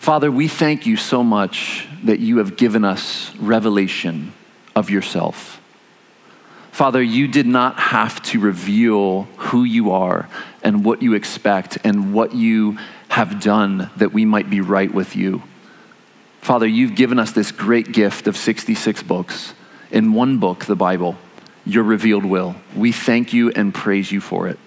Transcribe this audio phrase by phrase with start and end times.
[0.00, 4.32] Father, we thank you so much that you have given us revelation
[4.74, 5.60] of yourself.
[6.72, 10.26] Father, you did not have to reveal who you are
[10.62, 12.78] and what you expect and what you
[13.10, 15.42] have done that we might be right with you.
[16.40, 19.52] Father, you've given us this great gift of 66 books.
[19.90, 21.16] In one book, the Bible,
[21.66, 22.56] your revealed will.
[22.74, 24.58] We thank you and praise you for it.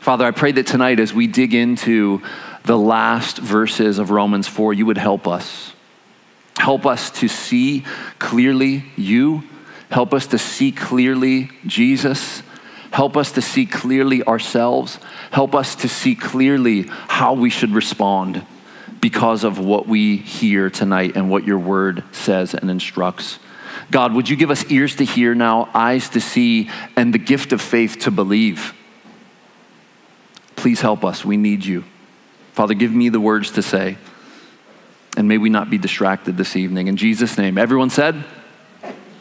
[0.00, 2.22] Father, I pray that tonight as we dig into
[2.64, 5.72] the last verses of Romans 4, you would help us.
[6.58, 7.84] Help us to see
[8.18, 9.42] clearly you.
[9.90, 12.42] Help us to see clearly Jesus.
[12.90, 14.98] Help us to see clearly ourselves.
[15.30, 18.44] Help us to see clearly how we should respond
[19.00, 23.38] because of what we hear tonight and what your word says and instructs.
[23.90, 27.52] God, would you give us ears to hear now, eyes to see, and the gift
[27.52, 28.74] of faith to believe?
[30.56, 31.24] Please help us.
[31.24, 31.84] We need you.
[32.60, 33.96] Father, give me the words to say.
[35.16, 36.88] And may we not be distracted this evening.
[36.88, 37.56] In Jesus' name.
[37.56, 38.22] Everyone said,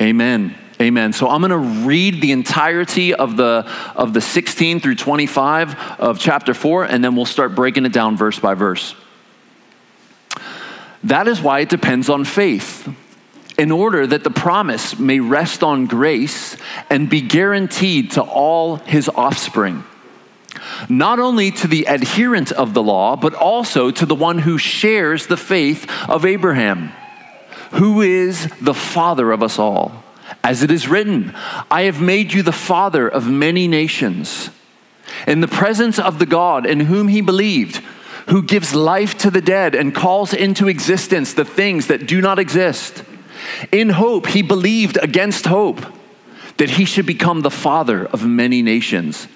[0.02, 0.56] Amen.
[0.82, 1.14] Amen.
[1.14, 6.20] So I'm going to read the entirety of the, of the 16 through 25 of
[6.20, 8.94] chapter 4, and then we'll start breaking it down verse by verse.
[11.06, 12.94] That is why it depends on faith,
[13.58, 16.58] in order that the promise may rest on grace
[16.90, 19.86] and be guaranteed to all his offspring
[20.88, 25.28] not only to the adherent of the law, but also to the one who shares
[25.28, 26.92] the faith of Abraham,
[27.74, 30.04] who is the father of us all.
[30.44, 31.34] As it is written,
[31.70, 34.50] I have made you the father of many nations.
[35.28, 37.78] In the presence of the God in whom he believed,
[38.28, 42.38] who gives life to the dead and calls into existence the things that do not
[42.38, 43.04] exist.
[43.72, 45.82] In hope, he believed against hope
[46.58, 49.28] that he should become the father of many nations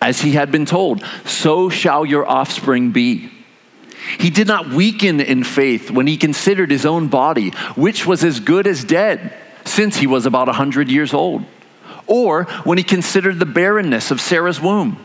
[0.00, 3.30] as he had been told, so shall your offspring be.
[4.18, 8.40] He did not weaken in faith when he considered his own body, which was as
[8.40, 9.34] good as dead,
[9.64, 11.44] since he was about a 100 years old,
[12.06, 15.04] or when he considered the barrenness of Sarah's womb.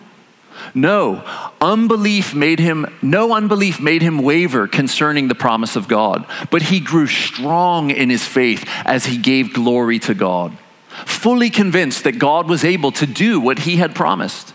[0.73, 1.23] No,
[1.59, 6.79] unbelief made him no unbelief made him waver concerning the promise of God, but he
[6.79, 10.57] grew strong in his faith as he gave glory to God,
[11.05, 14.54] fully convinced that God was able to do what he had promised.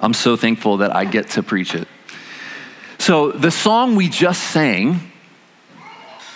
[0.00, 1.86] I'm so thankful that I get to preach it.
[2.98, 5.00] So, the song we just sang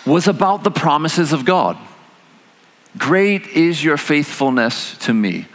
[0.07, 1.79] was about the promises of God.
[2.97, 5.47] Great is your faithfulness to me.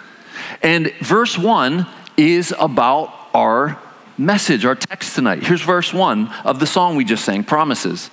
[0.61, 1.85] And verse 1
[2.17, 3.79] is about our
[4.17, 5.43] message, our text tonight.
[5.43, 8.09] Here's verse 1 of the song we just sang Promises.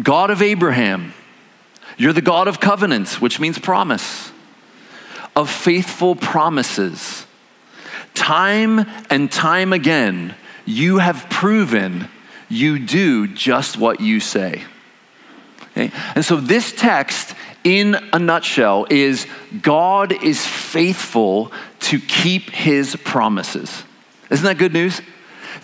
[0.00, 1.12] God of Abraham,
[1.96, 4.32] you're the God of covenants, which means promise,
[5.34, 7.26] of faithful promises
[8.22, 12.08] Time and time again, you have proven
[12.48, 14.62] you do just what you say.
[15.72, 15.90] Okay?
[16.14, 17.34] And so, this text,
[17.64, 19.26] in a nutshell, is
[19.60, 21.50] God is faithful
[21.80, 23.82] to keep his promises.
[24.30, 25.00] Isn't that good news?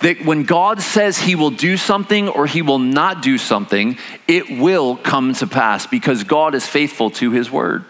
[0.01, 4.51] That when God says he will do something or he will not do something, it
[4.59, 7.85] will come to pass because God is faithful to his word.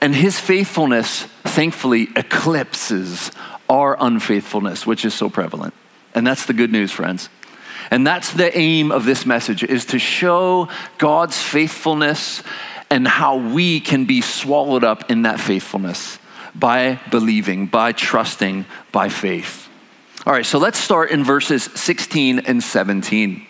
[0.00, 3.30] And his faithfulness, thankfully, eclipses
[3.68, 5.74] our unfaithfulness, which is so prevalent.
[6.14, 7.28] And that's the good news, friends.
[7.90, 10.68] And that's the aim of this message is to show
[10.98, 12.42] God's faithfulness
[12.88, 16.18] and how we can be swallowed up in that faithfulness
[16.54, 19.68] by believing, by trusting, by faith.
[20.26, 23.46] All right, so let's start in verses 16 and 17.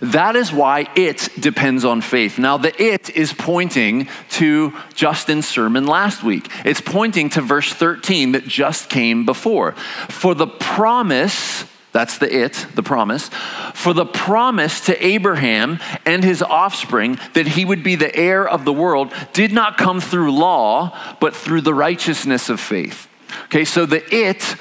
[0.00, 2.38] That is why it depends on faith.
[2.38, 6.48] Now, the it is pointing to Justin's sermon last week.
[6.64, 9.72] It's pointing to verse 13 that just came before.
[10.08, 13.28] For the promise, that's the it, the promise,
[13.74, 18.64] for the promise to Abraham and his offspring that he would be the heir of
[18.64, 23.08] the world did not come through law, but through the righteousness of faith.
[23.44, 24.56] Okay, so the it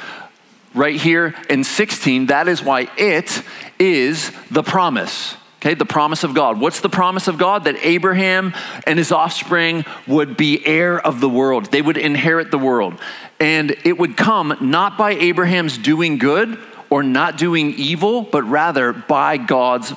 [0.74, 3.42] right here in 16, that is why it
[3.80, 5.36] is the promise.
[5.60, 6.62] Okay, the promise of God.
[6.62, 7.66] What's the promise of God?
[7.66, 8.54] That Abraham
[8.88, 11.66] and his offspring would be heir of the world.
[11.66, 12.98] They would inherit the world.
[13.42, 16.58] And it would come not by Abraham's doing good
[16.90, 19.94] or not doing evil, but rather by God's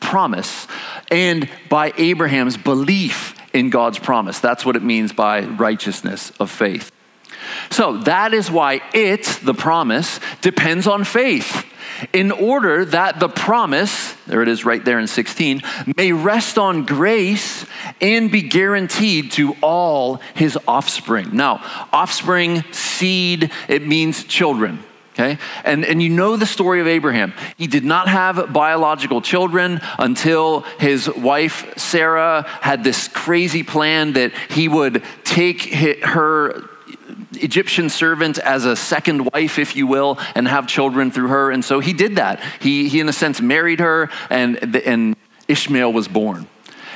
[0.00, 0.66] promise
[1.10, 4.40] and by Abraham's belief in God's promise.
[4.40, 6.90] That's what it means by righteousness of faith.
[7.70, 11.66] So that is why it, the promise, depends on faith
[12.12, 15.62] in order that the promise, there it is right there in 16,
[15.96, 17.66] may rest on grace
[18.00, 21.36] and be guaranteed to all his offspring.
[21.36, 21.60] Now,
[21.92, 24.82] offspring, seed, it means children.
[25.14, 25.38] Okay?
[25.64, 27.34] And, and you know the story of Abraham.
[27.58, 34.32] He did not have biological children until his wife Sarah had this crazy plan that
[34.48, 36.62] he would take her
[37.36, 41.50] Egyptian servant as a second wife, if you will, and have children through her.
[41.50, 42.40] And so he did that.
[42.60, 45.16] He, he in a sense, married her, and, and
[45.48, 46.46] Ishmael was born.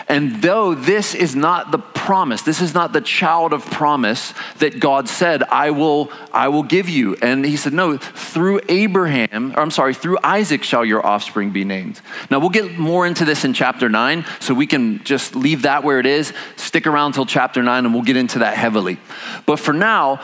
[0.09, 4.79] And though this is not the promise, this is not the child of promise that
[4.79, 7.17] God said, I will, I will give you.
[7.17, 11.65] And he said, No, through Abraham, or I'm sorry, through Isaac shall your offspring be
[11.65, 12.01] named.
[12.31, 15.83] Now we'll get more into this in chapter 9, so we can just leave that
[15.83, 18.99] where it is, stick around till chapter 9, and we'll get into that heavily.
[19.45, 20.21] But for now,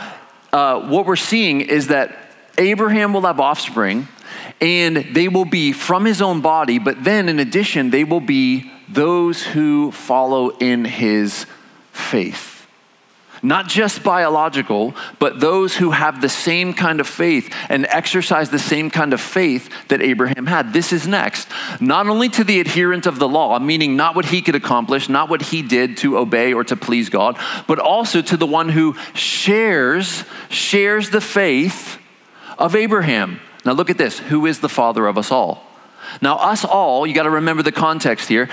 [0.53, 2.17] uh, what we're seeing is that
[2.57, 4.07] Abraham will have offspring,
[4.61, 8.71] and they will be from his own body, but then in addition, they will be
[8.95, 11.47] those who follow in his
[11.93, 12.53] faith.
[13.45, 18.59] Not just biological, but those who have the same kind of faith and exercise the
[18.59, 20.73] same kind of faith that Abraham had.
[20.73, 21.49] This is next.
[21.81, 25.29] Not only to the adherent of the law, meaning not what he could accomplish, not
[25.29, 27.37] what he did to obey or to please God,
[27.67, 31.99] but also to the one who shares, shares the faith
[32.59, 33.41] of Abraham.
[33.65, 34.21] Now look at this.
[34.21, 35.67] Who is the father of us all?
[36.21, 38.49] Now, us all, you got to remember the context here.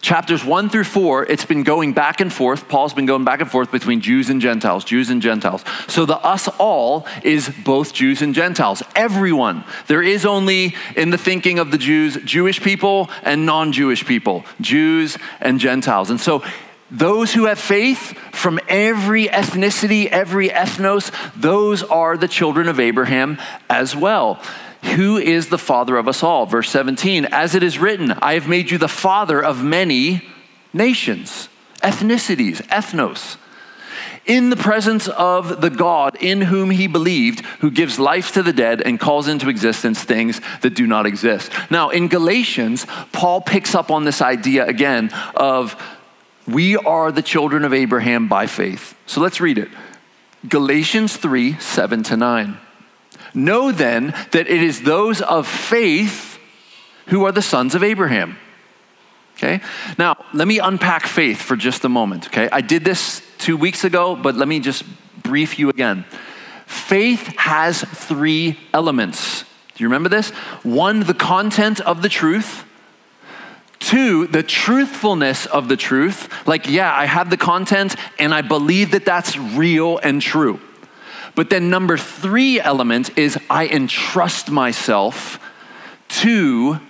[0.00, 2.68] Chapters one through four, it's been going back and forth.
[2.68, 5.64] Paul's been going back and forth between Jews and Gentiles, Jews and Gentiles.
[5.88, 8.82] So the us all is both Jews and Gentiles.
[8.94, 9.64] Everyone.
[9.88, 14.44] There is only, in the thinking of the Jews, Jewish people and non Jewish people,
[14.60, 16.10] Jews and Gentiles.
[16.10, 16.44] And so
[16.90, 23.38] those who have faith from every ethnicity, every ethnos, those are the children of Abraham
[23.68, 24.40] as well.
[24.82, 26.46] Who is the father of us all?
[26.46, 30.22] Verse 17, as it is written, I have made you the father of many
[30.72, 31.48] nations,
[31.82, 33.36] ethnicities, ethnos,
[34.24, 38.52] in the presence of the God in whom he believed, who gives life to the
[38.52, 41.50] dead and calls into existence things that do not exist.
[41.70, 45.82] Now, in Galatians, Paul picks up on this idea again of
[46.46, 48.94] we are the children of Abraham by faith.
[49.06, 49.68] So let's read it.
[50.46, 52.58] Galatians 3 7 to 9.
[53.34, 56.38] Know then that it is those of faith
[57.06, 58.36] who are the sons of Abraham.
[59.36, 59.60] Okay?
[59.98, 62.26] Now, let me unpack faith for just a moment.
[62.26, 62.48] Okay?
[62.50, 64.84] I did this two weeks ago, but let me just
[65.22, 66.04] brief you again.
[66.66, 69.42] Faith has three elements.
[69.74, 70.30] Do you remember this?
[70.64, 72.64] One, the content of the truth.
[73.78, 76.28] Two, the truthfulness of the truth.
[76.46, 80.60] Like, yeah, I have the content and I believe that that's real and true.
[81.38, 85.38] But then, number three element is I entrust myself
[86.08, 86.80] to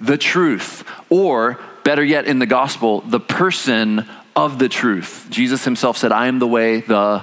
[0.00, 5.26] the truth, or better yet, in the gospel, the person of the truth.
[5.28, 7.22] Jesus himself said, I am the way, the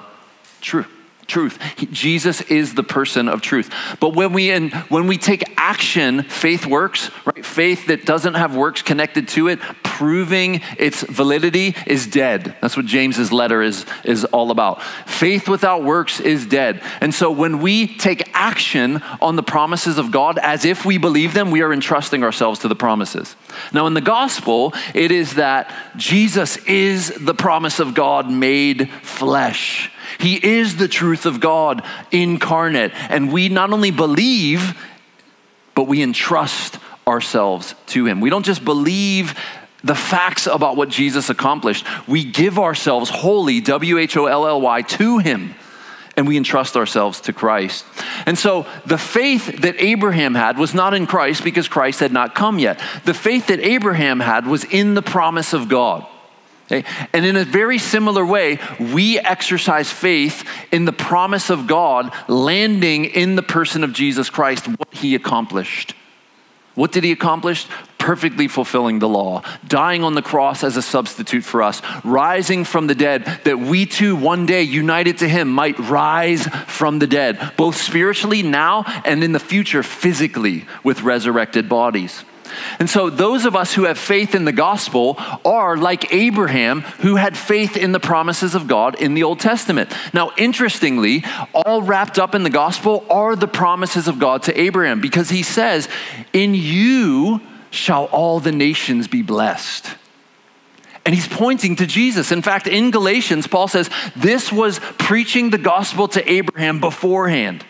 [0.61, 0.85] truth
[1.29, 1.59] truth.
[1.91, 3.71] Jesus is the person of truth.
[3.99, 4.49] But when we
[4.89, 7.45] when we take action, faith works, right?
[7.45, 12.55] Faith that doesn't have works connected to it, proving its validity is dead.
[12.61, 14.81] That's what James's letter is is all about.
[15.05, 16.81] Faith without works is dead.
[17.01, 21.33] And so when we take action on the promises of God as if we believe
[21.33, 23.35] them, we are entrusting ourselves to the promises.
[23.73, 29.91] Now in the gospel, it is that Jesus is the promise of God made flesh.
[30.19, 32.91] He is the truth of God incarnate.
[33.09, 34.77] And we not only believe,
[35.75, 38.21] but we entrust ourselves to Him.
[38.21, 39.37] We don't just believe
[39.83, 44.59] the facts about what Jesus accomplished, we give ourselves wholly, W H O L L
[44.61, 45.55] Y, to Him
[46.19, 47.85] and we entrust ourselves to Christ.
[48.25, 52.35] And so the faith that Abraham had was not in Christ because Christ had not
[52.35, 52.81] come yet.
[53.05, 56.05] The faith that Abraham had was in the promise of God.
[56.71, 56.87] Okay?
[57.13, 63.05] And in a very similar way, we exercise faith in the promise of God landing
[63.05, 65.95] in the person of Jesus Christ, what he accomplished.
[66.75, 67.65] What did he accomplish?
[67.97, 72.87] Perfectly fulfilling the law, dying on the cross as a substitute for us, rising from
[72.87, 77.53] the dead, that we too, one day, united to him, might rise from the dead,
[77.57, 82.23] both spiritually now and in the future, physically, with resurrected bodies.
[82.79, 85.15] And so, those of us who have faith in the gospel
[85.45, 89.91] are like Abraham, who had faith in the promises of God in the Old Testament.
[90.13, 95.01] Now, interestingly, all wrapped up in the gospel are the promises of God to Abraham
[95.01, 95.87] because he says,
[96.33, 97.41] In you
[97.71, 99.95] shall all the nations be blessed.
[101.05, 102.31] And he's pointing to Jesus.
[102.31, 107.65] In fact, in Galatians, Paul says this was preaching the gospel to Abraham beforehand.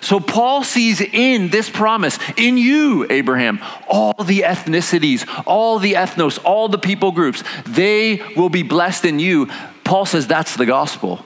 [0.00, 6.38] So Paul sees in this promise, in you, Abraham, all the ethnicities, all the ethnos,
[6.44, 9.48] all the people groups, they will be blessed in you.
[9.84, 11.24] Paul says that's the gospel.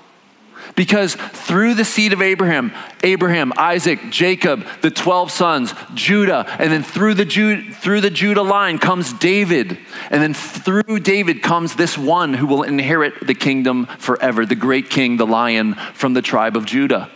[0.76, 2.70] Because through the seed of Abraham,
[3.02, 7.24] Abraham, Isaac, Jacob, the 12 sons, Judah, and then through the,
[7.72, 9.78] through the Judah line comes David.
[10.10, 14.90] And then through David comes this one who will inherit the kingdom forever, the great
[14.90, 17.10] king, the lion from the tribe of Judah.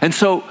[0.00, 0.44] And so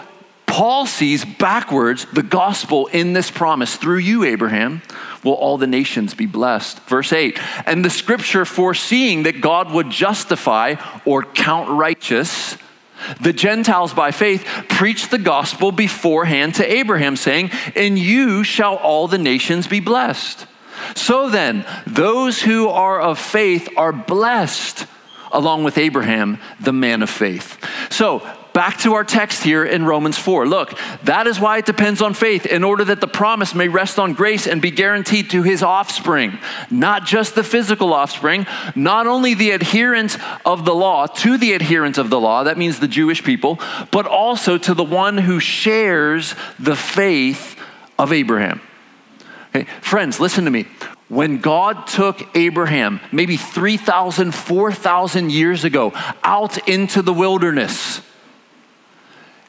[0.56, 4.82] Paul sees backwards the gospel in this promise through you, Abraham,
[5.22, 6.80] will all the nations be blessed.
[6.88, 12.58] Verse 8, and the scripture foreseeing that God would justify or count righteous
[13.20, 19.10] the Gentiles by faith preached the gospel beforehand to Abraham, saying, In you shall all
[19.10, 20.48] the nations be blessed.
[20.96, 24.88] So then, those who are of faith are blessed
[25.34, 27.60] along with Abraham, the man of faith.
[27.92, 30.48] So, Back to our text here in Romans 4.
[30.48, 34.00] Look, that is why it depends on faith, in order that the promise may rest
[34.00, 36.40] on grace and be guaranteed to his offspring,
[36.72, 41.98] not just the physical offspring, not only the adherents of the law, to the adherents
[41.98, 43.60] of the law, that means the Jewish people,
[43.92, 47.60] but also to the one who shares the faith
[48.00, 48.62] of Abraham.
[49.54, 49.70] Okay?
[49.82, 50.66] Friends, listen to me.
[51.10, 55.92] When God took Abraham, maybe 3,000, 4,000 years ago,
[56.24, 58.00] out into the wilderness,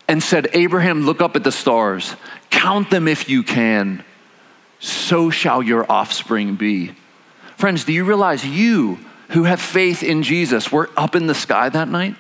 [0.09, 2.15] and said, Abraham, look up at the stars,
[2.51, 4.05] count them if you can,
[4.79, 6.93] so shall your offspring be.
[7.57, 8.99] Friends, do you realize you
[9.31, 12.15] who have faith in Jesus were up in the sky that night?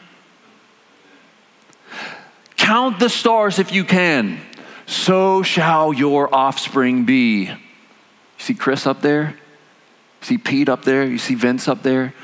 [2.56, 4.40] Count the stars if you can,
[4.86, 7.44] so shall your offspring be.
[7.44, 7.54] You
[8.38, 9.36] see Chris up there?
[10.20, 11.04] You see Pete up there?
[11.04, 12.14] You see Vince up there?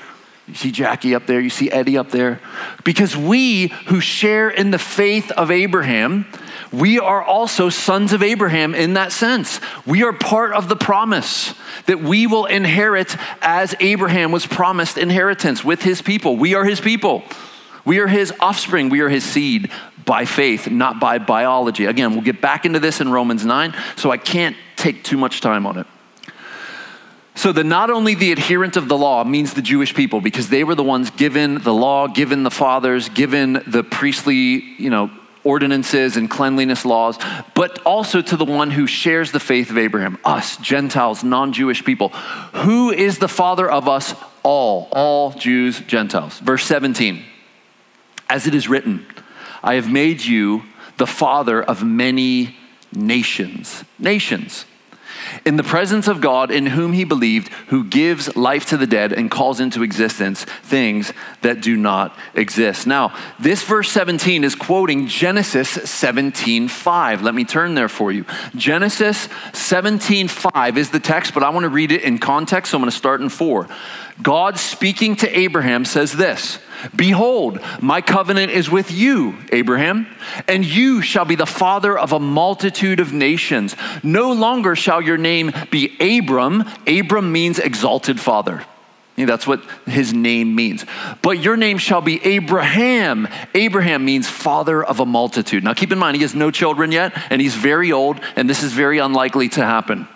[0.53, 2.39] You see Jackie up there, you see Eddie up there.
[2.85, 6.27] Because we who share in the faith of Abraham,
[6.71, 9.61] we are also sons of Abraham in that sense.
[9.87, 11.55] We are part of the promise
[11.87, 16.37] that we will inherit as Abraham was promised inheritance with his people.
[16.37, 17.23] We are his people.
[17.87, 18.91] We are his offspring.
[18.91, 19.71] We are his seed
[20.05, 21.87] by faith, not by biology.
[21.87, 25.41] Again, we'll get back into this in Romans 9, so I can't take too much
[25.41, 25.87] time on it.
[27.35, 30.65] So, the not only the adherent of the law means the Jewish people because they
[30.65, 34.35] were the ones given the law, given the fathers, given the priestly,
[34.79, 35.11] you know,
[35.45, 37.19] ordinances and cleanliness laws,
[37.55, 41.85] but also to the one who shares the faith of Abraham, us, Gentiles, non Jewish
[41.85, 42.11] people.
[42.11, 44.89] Who is the father of us all?
[44.93, 46.39] All Jews, Gentiles.
[46.39, 47.25] Verse 17
[48.29, 49.07] As it is written,
[49.63, 50.65] I have made you
[50.99, 52.57] the father of many
[52.93, 53.85] nations.
[53.99, 54.67] Nations
[55.45, 59.13] in the presence of God in whom he believed, who gives life to the dead
[59.13, 61.13] and calls into existence things
[61.43, 62.87] that do not exist.
[62.87, 67.23] Now, this verse 17 is quoting Genesis 17:5.
[67.23, 68.25] Let me turn there for you.
[68.55, 72.83] Genesis 17:5 is the text, but I want to read it in context, so I'm
[72.83, 73.69] going to start in 4.
[74.23, 76.59] God speaking to Abraham says this
[76.95, 80.07] Behold, my covenant is with you, Abraham,
[80.49, 83.77] and you shall be the father of a multitude of nations.
[84.03, 86.65] No longer shall your name be Abram.
[86.87, 88.65] Abram means exalted father.
[89.17, 90.87] That's what his name means.
[91.21, 93.29] But your name shall be Abraham.
[93.55, 95.63] Abraham means father of a multitude.
[95.63, 98.63] Now keep in mind, he has no children yet, and he's very old, and this
[98.63, 100.09] is very unlikely to happen.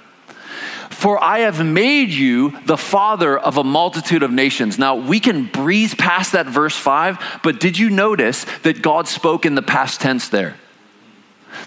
[0.96, 4.78] For I have made you the father of a multitude of nations.
[4.78, 9.44] Now, we can breeze past that verse 5, but did you notice that God spoke
[9.44, 10.56] in the past tense there?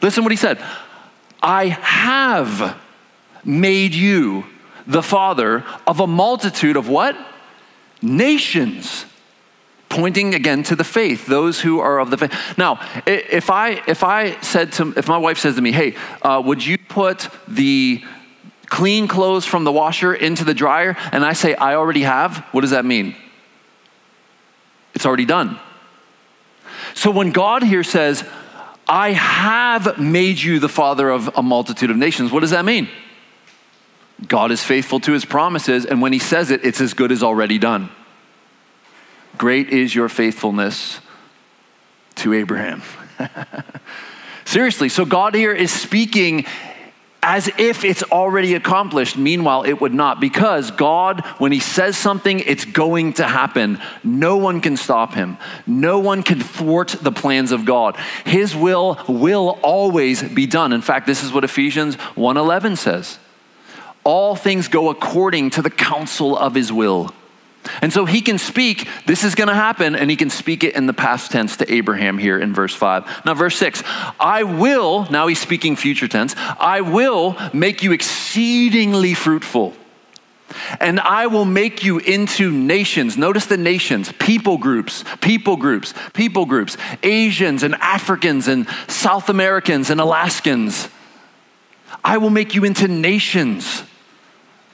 [0.01, 0.59] Listen what he said
[1.43, 2.81] I have
[3.45, 4.45] made you
[4.87, 7.15] the father of a multitude of what?
[8.01, 9.05] Nations.
[9.89, 12.57] Pointing again to the faith, those who are of the faith.
[12.57, 16.41] Now, if I if I said to if my wife says to me, "Hey, uh,
[16.43, 18.03] would you put the
[18.69, 22.61] clean clothes from the washer into the dryer and I say, I already have, what
[22.61, 23.15] does that mean?
[24.93, 25.59] It's already done.
[26.93, 28.23] So when God here says,
[28.87, 32.89] I have made you the father of a multitude of nations, what does that mean?
[34.27, 37.23] God is faithful to his promises, and when he says it, it's as good as
[37.23, 37.89] already done.
[39.37, 40.99] Great is your faithfulness
[42.15, 42.81] to Abraham.
[44.45, 46.45] Seriously, so God here is speaking
[47.21, 49.17] as if it's already accomplished.
[49.17, 53.79] Meanwhile, it would not, because God, when He says something, it's going to happen.
[54.03, 57.97] No one can stop Him, no one can thwart the plans of God.
[58.25, 60.71] His will will always be done.
[60.73, 63.19] In fact, this is what Ephesians 1:11 says.
[64.03, 67.13] all things go according to the counsel of his will.
[67.81, 70.75] And so he can speak, this is going to happen, and he can speak it
[70.75, 73.25] in the past tense to Abraham here in verse 5.
[73.25, 73.83] Now, verse 6
[74.19, 79.73] I will, now he's speaking future tense, I will make you exceedingly fruitful.
[80.79, 83.17] And I will make you into nations.
[83.17, 89.91] Notice the nations, people groups, people groups, people groups, Asians and Africans and South Americans
[89.91, 90.89] and Alaskans.
[92.03, 93.83] I will make you into nations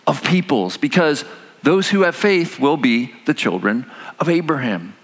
[0.07, 1.25] of peoples because
[1.65, 4.95] those who have faith will be the children of Abraham.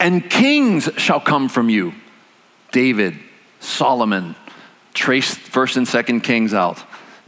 [0.00, 1.94] And kings shall come from you
[2.72, 3.14] David,
[3.60, 4.34] Solomon,
[4.94, 6.82] trace first and second kings out,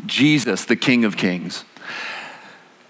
[0.07, 1.65] Jesus, the King of Kings.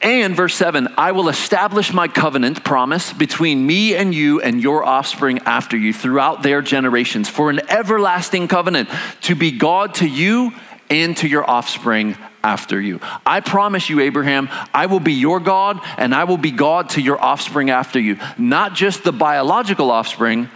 [0.00, 4.84] And verse 7 I will establish my covenant promise between me and you and your
[4.84, 8.88] offspring after you throughout their generations for an everlasting covenant
[9.22, 10.52] to be God to you
[10.88, 13.00] and to your offspring after you.
[13.26, 17.00] I promise you, Abraham, I will be your God and I will be God to
[17.00, 18.18] your offspring after you.
[18.36, 20.48] Not just the biological offspring,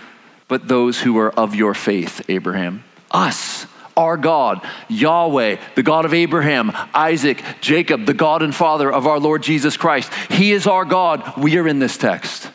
[0.48, 2.84] but those who are of your faith, Abraham.
[3.10, 9.06] Us, our God, Yahweh, the God of Abraham, Isaac, Jacob, the God and Father of
[9.06, 10.12] our Lord Jesus Christ.
[10.30, 11.36] He is our God.
[11.36, 12.50] We are in this text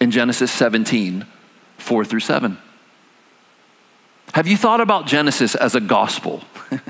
[0.00, 1.26] in Genesis 17,
[1.78, 2.58] 4 through 7.
[4.34, 6.42] Have you thought about Genesis as a gospel?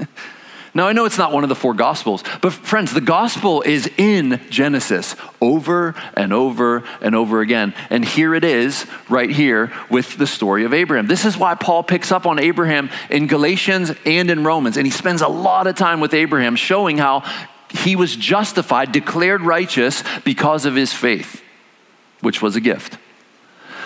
[0.76, 3.90] Now, I know it's not one of the four gospels, but friends, the gospel is
[3.96, 7.72] in Genesis over and over and over again.
[7.88, 11.06] And here it is, right here, with the story of Abraham.
[11.06, 14.76] This is why Paul picks up on Abraham in Galatians and in Romans.
[14.76, 17.24] And he spends a lot of time with Abraham, showing how
[17.70, 21.42] he was justified, declared righteous because of his faith,
[22.20, 22.98] which was a gift.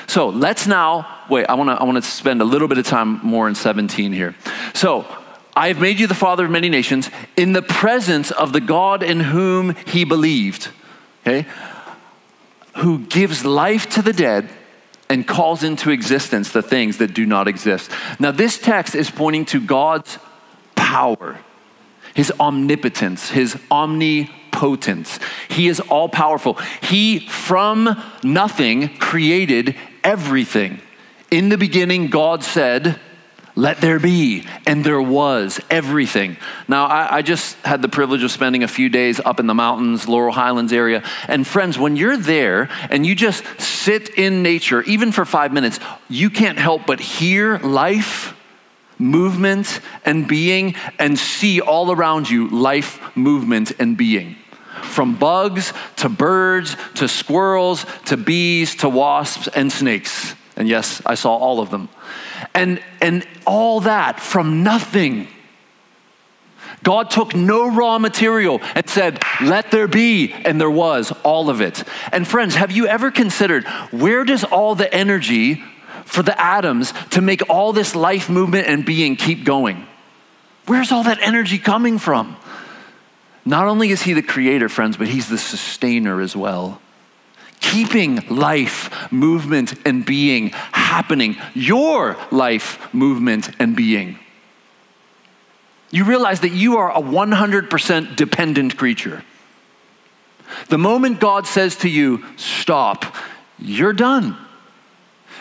[0.09, 3.47] So let's now, wait, I wanna, I wanna spend a little bit of time more
[3.47, 4.35] in 17 here.
[4.75, 5.07] So
[5.61, 9.03] I have made you the father of many nations in the presence of the God
[9.03, 10.71] in whom he believed.
[11.21, 11.47] Okay?
[12.79, 14.49] Who gives life to the dead
[15.11, 17.91] and calls into existence the things that do not exist.
[18.19, 20.19] Now, this text is pointing to God's
[20.77, 21.39] power,
[22.15, 25.19] his omnipotence, his omnipotence.
[25.51, 26.55] He is all powerful.
[26.81, 30.81] He, from nothing, created everything.
[31.31, 32.99] In the beginning, God said,
[33.57, 34.45] let there be.
[34.67, 36.37] And there was everything.
[36.69, 39.55] Now, I, I, just had the privilege of spending a few days up in the
[39.55, 41.03] mountains, Laurel Highlands area.
[41.29, 45.81] And friends, when you're there and you just sit in nature, even for five minutes,
[46.09, 48.35] you can't help but hear life,
[48.99, 54.37] movement, and being, and see all around you life, movement, and being
[54.83, 60.35] from bugs to birds to squirrels to bees to wasps and snakes.
[60.57, 61.89] And yes, I saw all of them.
[62.55, 65.29] And, and all that from nothing.
[66.83, 71.61] God took no raw material and said, Let there be, and there was all of
[71.61, 71.85] it.
[72.13, 75.63] And friends, have you ever considered where does all the energy
[76.05, 79.87] for the atoms to make all this life movement and being keep going?
[80.67, 82.37] Where's all that energy coming from?
[83.45, 86.81] Not only is He the creator, friends, but He's the sustainer as well
[87.61, 94.19] keeping life, movement, and being happening, your life, movement, and being.
[95.91, 99.25] You realize that you are a 100% dependent creature.
[100.69, 103.15] The moment God says to you, stop,
[103.59, 104.37] you're done.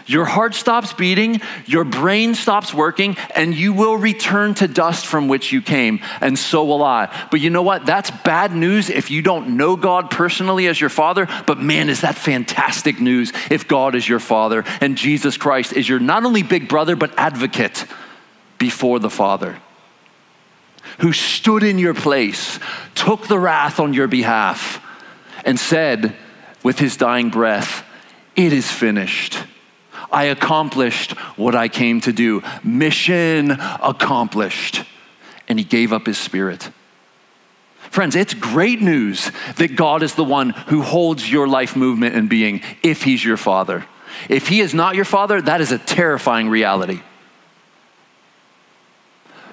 [0.10, 5.28] Your heart stops beating, your brain stops working, and you will return to dust from
[5.28, 7.16] which you came, and so will I.
[7.30, 7.86] But you know what?
[7.86, 12.02] That's bad news if you don't know God personally as your Father, but man, is
[12.02, 16.42] that fantastic news if God is your Father and Jesus Christ is your not only
[16.42, 17.86] big brother, but advocate
[18.58, 19.58] before the Father
[21.02, 22.60] who stood in your place,
[22.96, 24.84] took the wrath on your behalf,
[25.46, 26.16] and said
[26.64, 27.86] with his dying breath,
[28.36, 29.38] It is finished.
[30.12, 32.42] I accomplished what I came to do.
[32.64, 34.84] Mission accomplished.
[35.48, 36.70] And he gave up his spirit.
[37.92, 42.30] Friends, it's great news that God is the one who holds your life movement and
[42.30, 43.86] being if he's your father.
[44.28, 47.02] If he is not your father, that is a terrifying reality.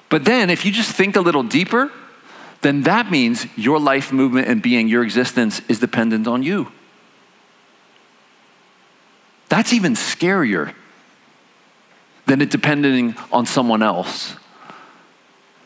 [0.08, 1.90] But then, if you just think a little deeper,
[2.62, 6.72] then that means your life movement and being, your existence is dependent on you.
[9.48, 10.74] That's even scarier
[12.26, 14.36] than it depending on someone else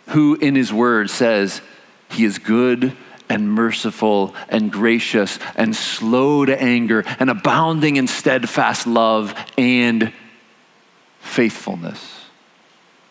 [0.08, 1.62] who, in his word, says
[2.10, 2.96] he is good
[3.28, 10.12] and merciful and gracious and slow to anger and abounding in steadfast love and
[11.20, 12.24] faithfulness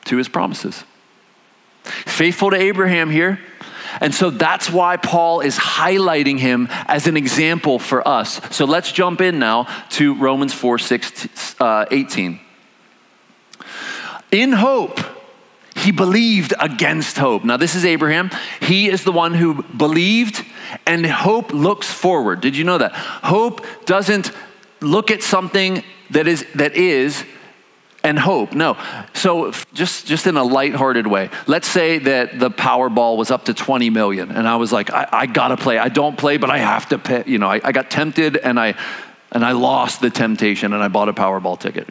[0.05, 0.83] to his promises.
[1.83, 3.39] Faithful to Abraham here
[4.01, 8.41] And so that's why Paul is highlighting him as an example for us.
[8.55, 12.39] So let's jump in now to Romans 4 6, uh, 18.
[14.31, 14.99] In hope,
[15.75, 17.43] he believed against hope.
[17.43, 18.29] Now, this is Abraham.
[18.59, 20.45] He is the one who believed,
[20.85, 22.41] and hope looks forward.
[22.41, 22.93] Did you know that?
[22.93, 24.31] Hope doesn't
[24.81, 27.23] look at something that is, that is
[28.03, 28.53] and hope.
[28.53, 28.77] No.
[29.13, 33.53] So just just in a lighthearted way, let's say that the Powerball was up to
[33.53, 35.77] 20 million, and I was like, I, I gotta play.
[35.77, 37.23] I don't play, but I have to pay.
[37.25, 38.75] You know, I, I got tempted and I
[39.31, 41.87] and I lost the temptation and I bought a Powerball ticket.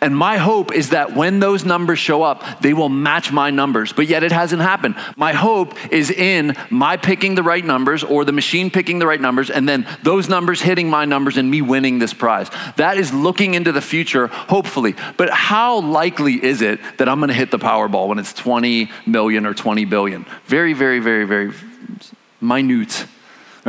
[0.00, 3.92] And my hope is that when those numbers show up, they will match my numbers,
[3.92, 4.94] but yet it hasn't happened.
[5.16, 9.20] My hope is in my picking the right numbers or the machine picking the right
[9.20, 12.48] numbers and then those numbers hitting my numbers and me winning this prize.
[12.76, 14.94] That is looking into the future, hopefully.
[15.16, 18.90] But how likely is it that I'm going to hit the Powerball when it's 20
[19.06, 20.26] million or 20 billion?
[20.46, 21.52] Very, very, very, very
[22.40, 23.06] minute.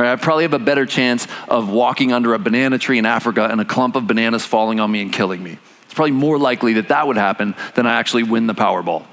[0.00, 3.46] Right, I probably have a better chance of walking under a banana tree in Africa
[3.50, 5.58] and a clump of bananas falling on me and killing me.
[5.84, 9.04] It's probably more likely that that would happen than I actually win the Powerball.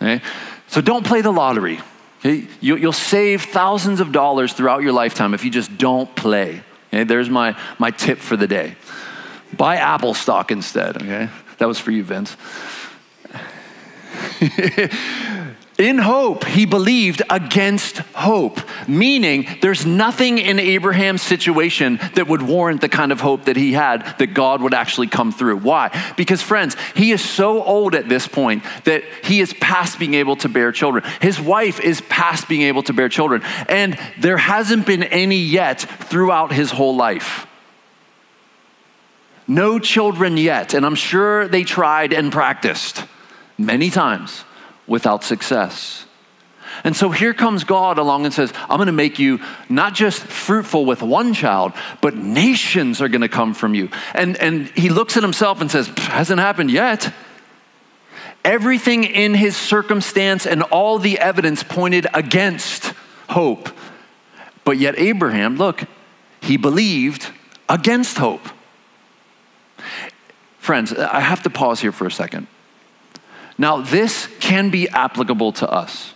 [0.00, 0.24] Okay?
[0.68, 1.78] So don't play the lottery.
[2.20, 2.48] Okay?
[2.62, 6.62] You, will save thousands of dollars throughout your lifetime if you just don't play.
[6.88, 7.04] Okay?
[7.04, 8.76] There's my, my tip for the day.
[9.54, 10.96] Buy Apple stock instead.
[10.96, 11.28] Okay?
[11.58, 12.34] That was for you, Vince.
[15.80, 22.82] In hope, he believed against hope, meaning there's nothing in Abraham's situation that would warrant
[22.82, 25.56] the kind of hope that he had that God would actually come through.
[25.56, 26.12] Why?
[26.18, 30.36] Because, friends, he is so old at this point that he is past being able
[30.36, 31.02] to bear children.
[31.22, 35.80] His wife is past being able to bear children, and there hasn't been any yet
[35.80, 37.46] throughout his whole life.
[39.48, 43.06] No children yet, and I'm sure they tried and practiced
[43.56, 44.44] many times
[44.90, 46.04] without success.
[46.82, 50.20] And so here comes God along and says, I'm going to make you not just
[50.20, 53.88] fruitful with one child, but nations are going to come from you.
[54.14, 57.14] And, and he looks at himself and says, hasn't happened yet.
[58.44, 62.92] Everything in his circumstance and all the evidence pointed against
[63.28, 63.68] hope.
[64.64, 65.84] But yet, Abraham, look,
[66.40, 67.30] he believed
[67.68, 68.46] against hope.
[70.58, 72.48] Friends, I have to pause here for a second.
[73.60, 76.14] Now, this can be applicable to us.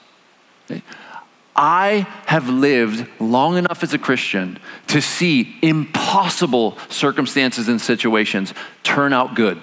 [1.55, 9.13] I have lived long enough as a Christian to see impossible circumstances and situations turn
[9.13, 9.61] out good.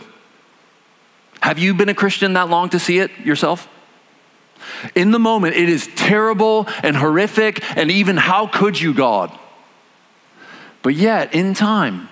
[1.41, 3.67] Have you been a Christian that long to see it yourself?
[4.93, 9.35] In the moment, it is terrible and horrific, and even how could you, God?
[10.83, 12.09] But yet, in time,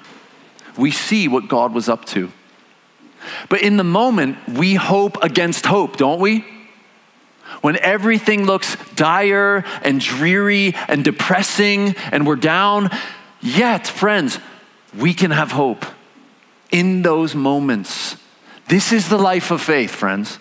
[0.79, 2.31] we see what God was up to.
[3.49, 6.45] But in the moment, we hope against hope, don't we?
[7.61, 12.89] When everything looks dire and dreary and depressing and we're down,
[13.41, 14.39] yet, friends,
[14.97, 15.85] we can have hope
[16.71, 18.15] in those moments.
[18.67, 20.37] This is the life of faith, friends.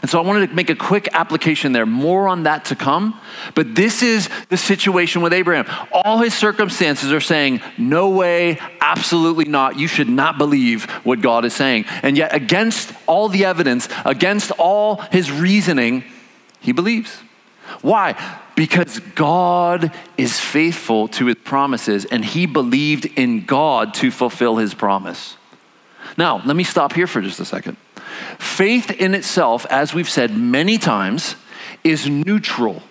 [0.00, 3.20] And so I wanted to make a quick application there, more on that to come.
[3.54, 5.66] But this is the situation with Abraham.
[5.92, 9.78] All his circumstances are saying, no way, absolutely not.
[9.78, 11.84] You should not believe what God is saying.
[12.02, 16.04] And yet, against all the evidence, against all his reasoning,
[16.58, 17.18] he believes.
[17.82, 18.16] Why?
[18.56, 24.74] Because God is faithful to his promises, and he believed in God to fulfill his
[24.74, 25.36] promise.
[26.16, 27.76] Now, let me stop here for just a second.
[28.38, 31.36] Faith in itself, as we've said many times,
[31.84, 32.82] is neutral.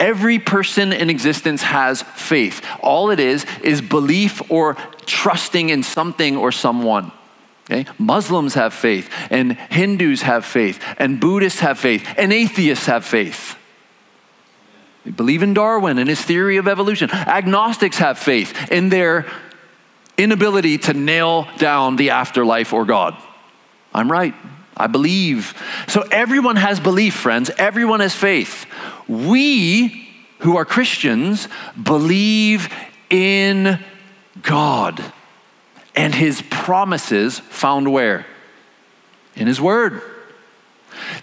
[0.00, 2.64] Every person in existence has faith.
[2.80, 4.74] All it is is belief or
[5.06, 7.10] trusting in something or someone.
[7.70, 7.90] Okay?
[7.98, 13.56] Muslims have faith, and Hindus have faith, and Buddhists have faith, and atheists have faith.
[15.04, 17.10] They believe in Darwin and his theory of evolution.
[17.10, 19.26] Agnostics have faith in their
[20.16, 23.16] inability to nail down the afterlife or God.
[23.94, 24.34] I'm right.
[24.76, 25.60] I believe.
[25.88, 27.50] So everyone has belief, friends.
[27.58, 28.66] Everyone has faith.
[29.08, 30.08] We
[30.40, 31.48] who are Christians
[31.80, 32.72] believe
[33.10, 33.80] in
[34.42, 35.02] God
[35.98, 38.24] and his promises found where?
[39.34, 40.00] In his word.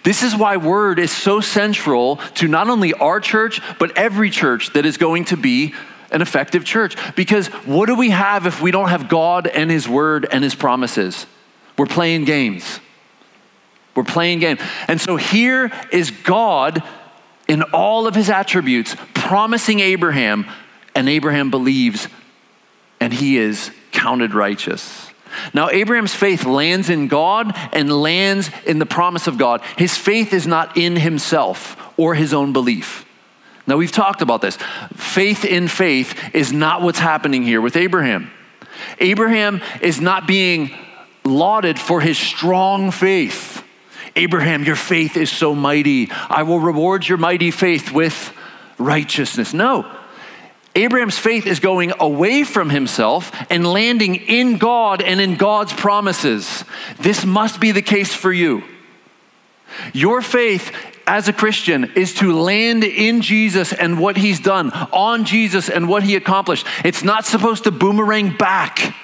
[0.02, 4.74] This is why word is so central to not only our church, but every church
[4.74, 5.74] that is going to be
[6.10, 6.96] an effective church.
[7.14, 10.54] Because what do we have if we don't have God and his word and his
[10.54, 11.26] promises?
[11.78, 12.80] We're playing games.
[13.94, 14.60] We're playing games.
[14.88, 16.82] And so here is God
[17.48, 20.46] in all of his attributes promising Abraham,
[20.94, 22.08] and Abraham believes,
[23.00, 25.10] and he is counted righteous.
[25.52, 29.62] Now, Abraham's faith lands in God and lands in the promise of God.
[29.76, 33.04] His faith is not in himself or his own belief.
[33.66, 34.56] Now, we've talked about this.
[34.94, 38.30] Faith in faith is not what's happening here with Abraham.
[38.98, 40.70] Abraham is not being
[41.26, 43.62] lauded for his strong faith.
[44.14, 46.10] Abraham, your faith is so mighty.
[46.10, 48.32] I will reward your mighty faith with
[48.78, 49.52] righteousness.
[49.52, 49.90] No.
[50.74, 56.64] Abraham's faith is going away from himself and landing in God and in God's promises.
[56.98, 58.62] This must be the case for you.
[59.92, 60.74] Your faith
[61.06, 65.88] as a Christian is to land in Jesus and what he's done, on Jesus and
[65.88, 66.66] what he accomplished.
[66.84, 68.94] It's not supposed to boomerang back.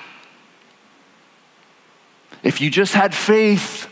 [2.43, 3.89] If you just had faith,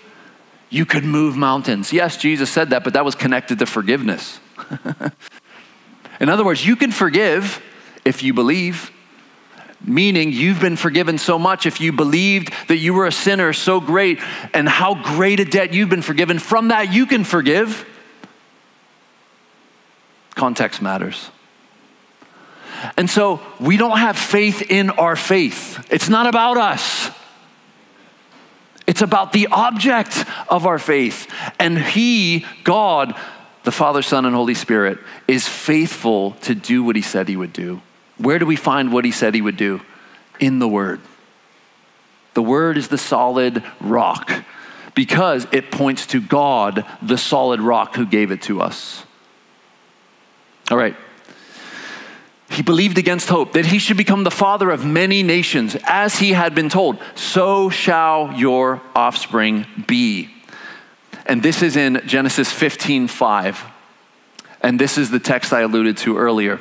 [0.68, 1.92] you could move mountains.
[1.92, 4.40] Yes, Jesus said that, but that was connected to forgiveness.
[6.20, 7.62] in other words, you can forgive
[8.04, 8.90] if you believe
[9.84, 13.80] meaning you've been forgiven so much if you believed that you were a sinner so
[13.80, 14.20] great
[14.52, 16.38] and how great a debt you've been forgiven.
[16.38, 17.86] From that, you can forgive.
[20.34, 21.30] Context matters.
[22.96, 25.86] And so we don't have faith in our faith.
[25.90, 27.10] It's not about us.
[28.90, 31.32] It's about the object of our faith.
[31.60, 33.14] And He, God,
[33.62, 34.98] the Father, Son, and Holy Spirit,
[35.28, 37.82] is faithful to do what He said He would do.
[38.18, 39.80] Where do we find what He said He would do?
[40.40, 41.00] In the Word.
[42.34, 44.32] The Word is the solid rock
[44.96, 49.04] because it points to God, the solid rock who gave it to us.
[50.68, 50.96] All right.
[52.50, 56.32] He believed against hope that he should become the father of many nations, as he
[56.32, 60.30] had been told, so shall your offspring be.
[61.26, 63.64] And this is in Genesis 15 5.
[64.62, 66.60] And this is the text I alluded to earlier.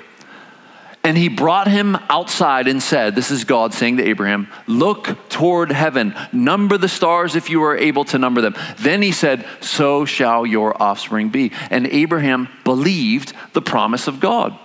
[1.03, 5.71] And he brought him outside and said, This is God saying to Abraham, Look toward
[5.71, 8.55] heaven, number the stars if you are able to number them.
[8.77, 11.51] Then he said, So shall your offspring be.
[11.71, 14.57] And Abraham believed the promise of God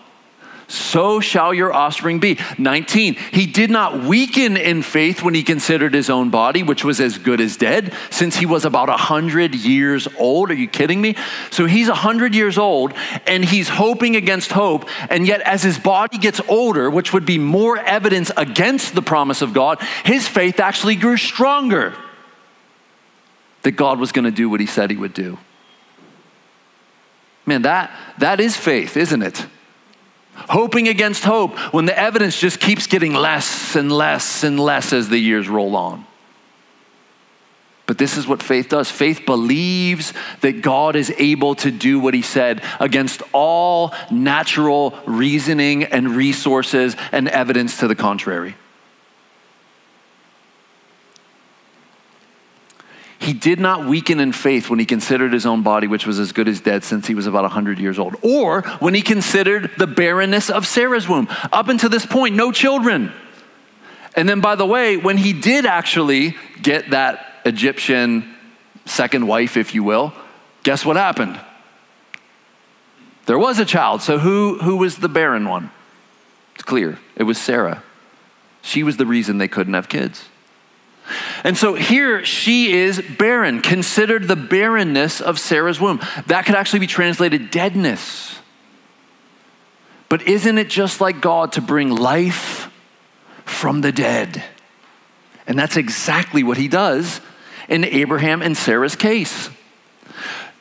[0.74, 2.38] so shall your offspring be.
[2.58, 7.00] 19, he did not weaken in faith when he considered his own body, which was
[7.00, 10.50] as good as dead, since he was about 100 years old.
[10.50, 11.16] Are you kidding me?
[11.50, 12.92] So he's 100 years old
[13.26, 14.88] and he's hoping against hope.
[15.10, 19.42] And yet, as his body gets older, which would be more evidence against the promise
[19.42, 21.94] of God, his faith actually grew stronger
[23.62, 25.38] that God was going to do what he said he would do.
[27.46, 29.46] Man, that, that is faith, isn't it?
[30.34, 35.08] Hoping against hope when the evidence just keeps getting less and less and less as
[35.08, 36.06] the years roll on.
[37.86, 38.90] But this is what faith does.
[38.90, 45.84] Faith believes that God is able to do what he said against all natural reasoning
[45.84, 48.56] and resources and evidence to the contrary.
[53.24, 56.32] He did not weaken in faith when he considered his own body, which was as
[56.32, 59.86] good as dead since he was about 100 years old, or when he considered the
[59.86, 61.28] barrenness of Sarah's womb.
[61.50, 63.14] Up until this point, no children.
[64.14, 68.34] And then, by the way, when he did actually get that Egyptian
[68.84, 70.12] second wife, if you will,
[70.62, 71.40] guess what happened?
[73.24, 74.02] There was a child.
[74.02, 75.70] So, who, who was the barren one?
[76.56, 76.98] It's clear.
[77.16, 77.82] It was Sarah.
[78.60, 80.28] She was the reason they couldn't have kids.
[81.42, 86.00] And so here she is barren, considered the barrenness of Sarah's womb.
[86.26, 88.38] That could actually be translated deadness.
[90.08, 92.70] But isn't it just like God to bring life
[93.44, 94.42] from the dead?
[95.46, 97.20] And that's exactly what he does
[97.68, 99.50] in Abraham and Sarah's case.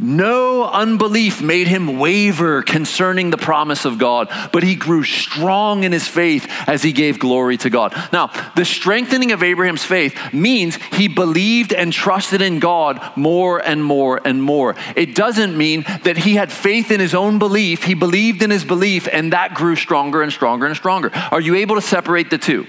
[0.03, 5.93] No unbelief made him waver concerning the promise of God, but he grew strong in
[5.93, 7.93] his faith as he gave glory to God.
[8.11, 13.81] Now, the strengthening of Abraham's faith means he believed and trusted in God more and
[13.81, 14.75] more and more.
[14.97, 18.65] It doesn't mean that he had faith in his own belief, he believed in his
[18.65, 21.11] belief, and that grew stronger and stronger and stronger.
[21.31, 22.67] Are you able to separate the two?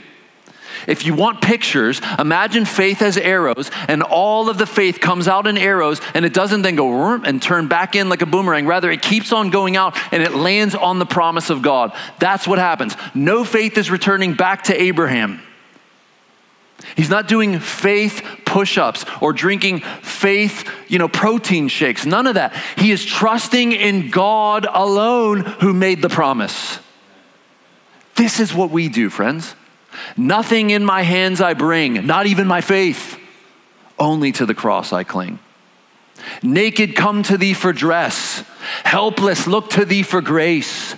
[0.87, 5.47] If you want pictures, imagine faith as arrows, and all of the faith comes out
[5.47, 6.95] in arrows, and it doesn't then go
[7.25, 8.67] and turn back in like a boomerang.
[8.67, 11.93] Rather, it keeps on going out and it lands on the promise of God.
[12.19, 12.97] That's what happens.
[13.15, 15.41] No faith is returning back to Abraham.
[16.97, 22.07] He's not doing faith push ups or drinking faith, you know, protein shakes.
[22.07, 22.55] None of that.
[22.77, 26.79] He is trusting in God alone who made the promise.
[28.15, 29.55] This is what we do, friends.
[30.17, 33.19] Nothing in my hands I bring, not even my faith.
[33.99, 35.39] Only to the cross I cling.
[36.43, 38.45] Naked, come to thee for dress.
[38.85, 40.95] Helpless, look to thee for grace.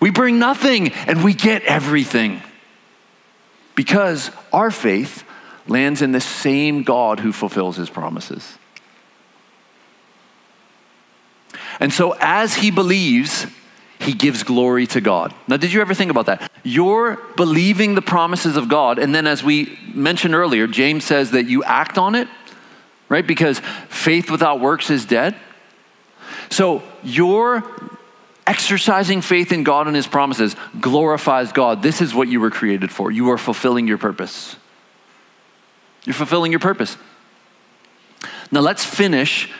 [0.00, 2.42] We bring nothing and we get everything
[3.74, 5.24] because our faith
[5.66, 8.58] lands in the same God who fulfills his promises.
[11.80, 13.46] And so, as he believes,
[14.04, 15.34] he gives glory to God.
[15.48, 16.50] Now, did you ever think about that?
[16.62, 21.46] You're believing the promises of God, and then, as we mentioned earlier, James says that
[21.46, 22.28] you act on it,
[23.08, 23.26] right?
[23.26, 25.34] Because faith without works is dead.
[26.50, 27.64] So, you're
[28.46, 31.82] exercising faith in God and His promises glorifies God.
[31.82, 33.10] This is what you were created for.
[33.10, 34.56] You are fulfilling your purpose.
[36.04, 36.96] You're fulfilling your purpose.
[38.52, 39.50] Now, let's finish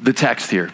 [0.00, 0.72] the text here.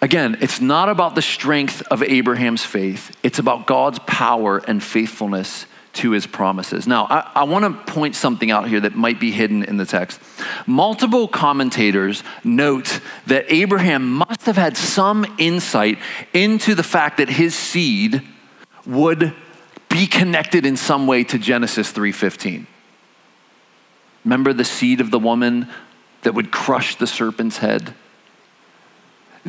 [0.00, 5.66] Again, it's not about the strength of Abraham's faith, it's about God's power and faithfulness
[5.94, 6.86] to his promises.
[6.86, 9.84] Now, I, I want to point something out here that might be hidden in the
[9.84, 10.20] text.
[10.66, 15.98] Multiple commentators note that Abraham must have had some insight
[16.32, 18.22] into the fact that his seed
[18.86, 19.34] would
[19.88, 22.66] be connected in some way to Genesis 3:15.
[24.24, 25.68] Remember the seed of the woman
[26.22, 27.94] that would crush the serpent's head?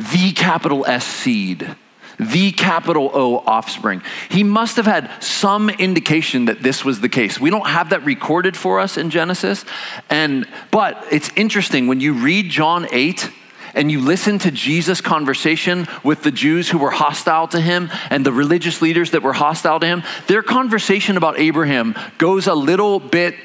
[0.00, 1.76] The capital S seed,
[2.18, 4.02] the capital O offspring.
[4.30, 7.38] He must have had some indication that this was the case.
[7.38, 9.64] We don't have that recorded for us in Genesis.
[10.08, 13.30] And but it's interesting when you read John 8
[13.74, 18.24] and you listen to Jesus' conversation with the Jews who were hostile to him and
[18.24, 22.98] the religious leaders that were hostile to him, their conversation about Abraham goes a little
[22.98, 23.36] bit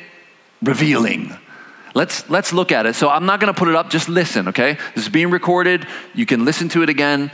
[0.63, 1.37] revealing.
[1.95, 2.93] Let's, let's look at it.
[2.93, 4.77] So I'm not going to put it up, just listen, okay?
[4.93, 5.87] This is being recorded.
[6.13, 7.31] You can listen to it again,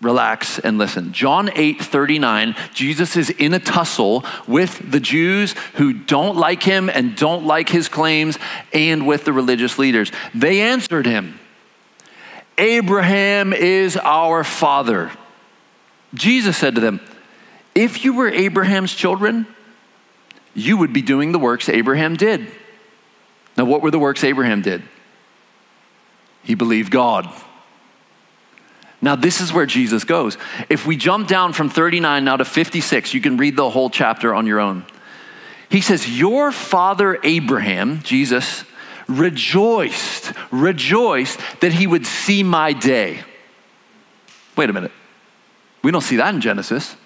[0.00, 1.12] relax and listen.
[1.12, 6.88] John 8 39, Jesus is in a tussle with the Jews who don't like him
[6.88, 8.38] and don't like his claims,
[8.72, 10.12] and with the religious leaders.
[10.32, 11.40] They answered him
[12.56, 15.10] Abraham is our father.
[16.14, 17.00] Jesus said to them,
[17.74, 19.48] If you were Abraham's children,
[20.54, 22.46] you would be doing the works Abraham did.
[23.56, 24.82] Now, what were the works Abraham did?
[26.42, 27.28] He believed God.
[29.00, 30.38] Now, this is where Jesus goes.
[30.68, 34.34] If we jump down from 39 now to 56, you can read the whole chapter
[34.34, 34.86] on your own.
[35.68, 38.64] He says, Your father Abraham, Jesus,
[39.06, 43.22] rejoiced, rejoiced that he would see my day.
[44.56, 44.92] Wait a minute.
[45.82, 46.96] We don't see that in Genesis.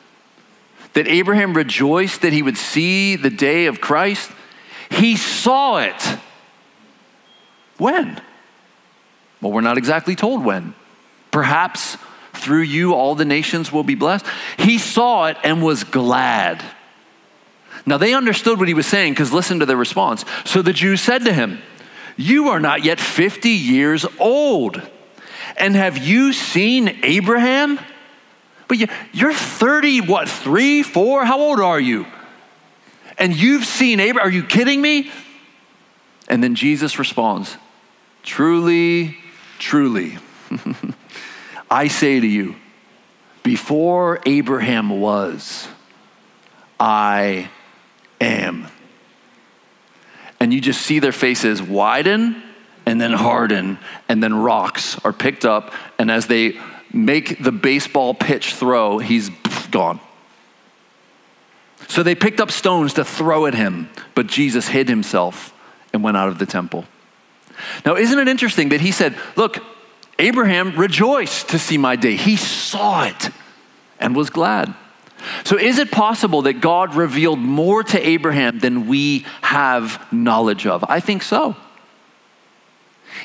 [0.93, 4.31] That Abraham rejoiced that he would see the day of Christ.
[4.91, 6.19] He saw it
[7.79, 8.21] when?
[9.41, 10.75] Well, we're not exactly told when.
[11.31, 11.97] Perhaps
[12.33, 14.27] through you all the nations will be blessed.
[14.59, 16.63] He saw it and was glad.
[17.87, 20.25] Now they understood what he was saying because listen to their response.
[20.45, 21.61] So the Jews said to him,
[22.17, 24.83] You are not yet 50 years old.
[25.57, 27.81] And have you seen Abraham?
[28.69, 28.79] But
[29.13, 31.25] you're 30, what, three, four?
[31.25, 32.07] How old are you?
[33.17, 34.29] And you've seen Abraham?
[34.29, 35.11] Are you kidding me?
[36.29, 37.57] And then Jesus responds,
[38.29, 39.17] Truly,
[39.59, 40.19] truly,
[41.71, 42.57] I say to you,
[43.43, 45.67] before Abraham was,
[46.79, 47.49] I
[48.21, 48.69] am.
[50.39, 52.43] And you just see their faces widen
[52.85, 53.79] and then harden,
[54.11, 56.61] and then rocks are picked up, and as they
[56.93, 59.31] make the baseball pitch throw, he's
[59.71, 60.01] gone.
[61.89, 65.55] So they picked up stones to throw at him, but Jesus hid himself
[65.95, 66.85] and went out of the temple.
[67.85, 69.59] Now, isn't it interesting that he said, Look,
[70.19, 72.17] Abraham rejoiced to see my day.
[72.17, 73.31] He saw it
[74.01, 74.75] and was glad.
[75.45, 80.85] So, is it possible that God revealed more to Abraham than we have knowledge of?
[80.89, 81.57] I think so.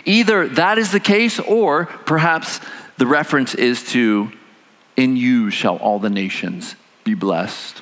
[0.06, 2.60] Either that is the case, or perhaps
[2.98, 4.32] the reference is to,
[4.96, 7.82] In you shall all the nations be blessed.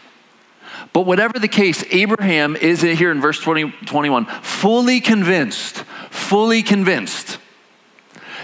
[0.93, 7.39] But whatever the case, Abraham is here in verse 20, 21, fully convinced, fully convinced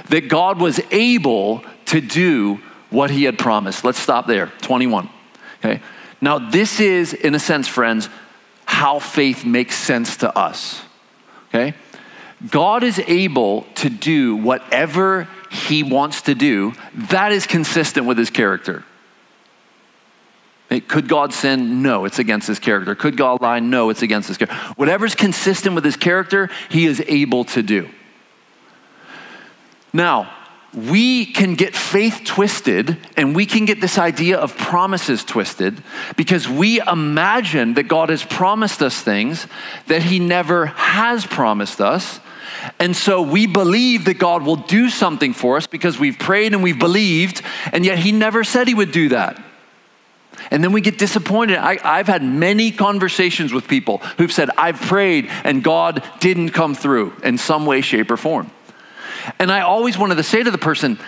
[0.10, 3.84] that God was able to do what he had promised.
[3.84, 4.48] Let's stop there.
[4.62, 5.10] 21.
[5.64, 5.82] Okay.
[6.22, 8.10] Now, this is, in a sense, friends,
[8.66, 10.82] how faith makes sense to us.
[11.50, 11.76] Okay?
[12.50, 18.30] God is able to do whatever he wants to do that is consistent with his
[18.30, 18.84] character.
[20.70, 21.82] Could God sin?
[21.82, 22.94] No, it's against his character.
[22.94, 23.60] Could God lie?
[23.60, 24.58] No, it's against his character.
[24.76, 27.90] Whatever's consistent with his character, he is able to do.
[29.94, 30.34] Now,
[30.74, 35.82] we can get faith twisted and we can get this idea of promises twisted
[36.18, 39.48] because we imagine that God has promised us things
[39.88, 42.20] that he never has promised us.
[42.80, 46.62] And so we believe that God will do something for us because we've prayed and
[46.62, 47.42] we've believed,
[47.72, 49.42] and yet he never said he would do that.
[50.52, 51.58] And then we get disappointed.
[51.58, 56.76] I, have had many conversations with people who've said, I've prayed and God didn't come
[56.76, 58.52] through in some way, shape, or form.
[59.40, 61.00] And I always wanted to say to the person,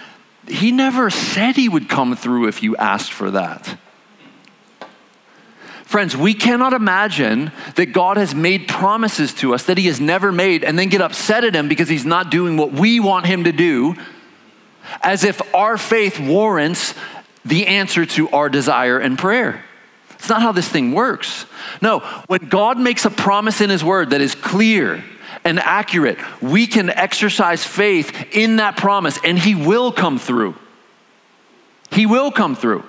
[0.48, 3.78] he never said he would come through if you asked for that.
[5.90, 10.32] Friends, we cannot imagine that God has made promises to us that he has never
[10.32, 13.46] made and then get upset at him because he's not doing what we want him
[13.46, 13.96] to do,
[15.02, 16.94] as if our faith warrants
[17.46, 19.64] the answer to our desire and prayer.
[20.12, 21.46] It's not how this thing works.
[21.82, 25.04] No, when God makes a promise in his word that is clear,
[25.44, 30.56] and accurate, we can exercise faith in that promise and He will come through.
[31.92, 32.84] He will come through.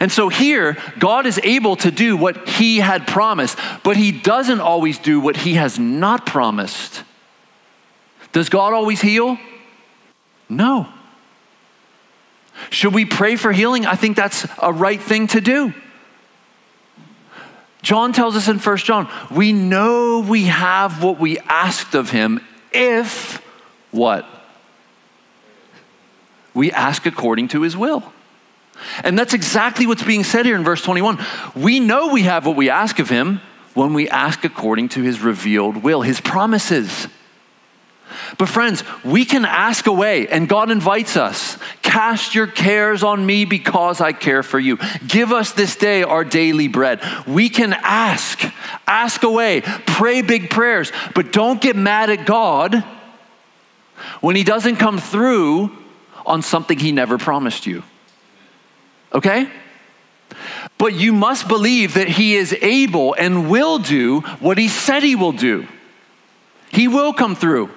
[0.00, 4.60] And so here, God is able to do what He had promised, but He doesn't
[4.60, 7.02] always do what He has not promised.
[8.32, 9.38] Does God always heal?
[10.48, 10.88] No.
[12.70, 13.86] Should we pray for healing?
[13.86, 15.74] I think that's a right thing to do.
[17.82, 22.40] John tells us in 1 John, we know we have what we asked of him
[22.72, 23.42] if
[23.90, 24.26] what?
[26.54, 28.02] We ask according to his will.
[29.02, 31.18] And that's exactly what's being said here in verse 21.
[31.54, 33.40] We know we have what we ask of him
[33.74, 37.08] when we ask according to his revealed will, his promises.
[38.38, 41.58] But, friends, we can ask away, and God invites us
[41.94, 44.78] Cast your cares on me because I care for you.
[45.06, 47.00] Give us this day our daily bread.
[47.24, 48.42] We can ask,
[48.84, 52.82] ask away, pray big prayers, but don't get mad at God
[54.20, 55.70] when He doesn't come through
[56.26, 57.84] on something He never promised you.
[59.12, 59.48] Okay?
[60.78, 65.14] But you must believe that He is able and will do what He said He
[65.14, 65.68] will do.
[66.72, 67.70] He will come through.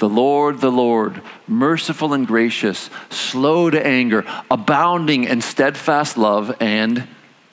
[0.00, 7.06] The Lord, the Lord, merciful and gracious, slow to anger, abounding in steadfast love and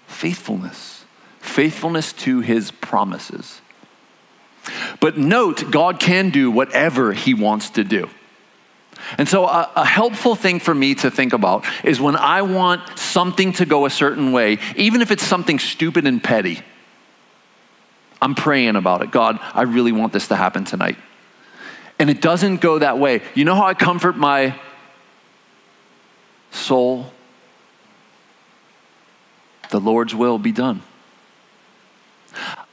[0.06, 1.04] faithfulness.
[1.41, 3.60] Faithfulness to his promises.
[5.02, 8.10] But note, God can do whatever he wants to do.
[9.18, 12.98] And so, a, a, helpful thing for me to think about is when I want
[12.98, 16.62] something to go a certain way, even if it's something stupid and petty,
[18.22, 19.12] I'm praying about it.
[19.12, 20.98] God, I really want this to happen tonight
[22.00, 23.22] and it doesn't go that way.
[23.34, 24.60] You know how I comfort my
[26.52, 27.12] soul?
[29.70, 30.82] The Lord's will be done.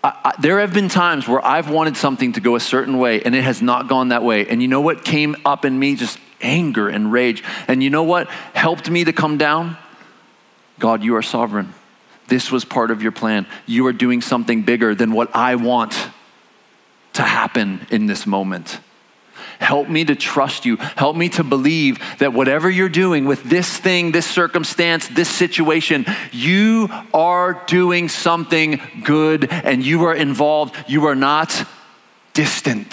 [0.03, 3.23] I, I, there have been times where I've wanted something to go a certain way
[3.23, 4.47] and it has not gone that way.
[4.47, 5.97] And you know what came up in me?
[5.97, 7.43] Just anger and rage.
[7.67, 9.79] And you know what helped me to come down?
[10.79, 11.73] God, you are sovereign.
[12.29, 13.47] This was part of your plan.
[13.67, 15.93] You are doing something bigger than what I want
[17.15, 18.81] to happen in this moment.
[19.65, 20.77] Help me to trust you.
[20.77, 26.05] Help me to believe that whatever you're doing with this thing, this circumstance, this situation,
[26.33, 30.77] you are doing something good and you are involved.
[30.87, 31.67] You are not
[32.35, 32.93] distant.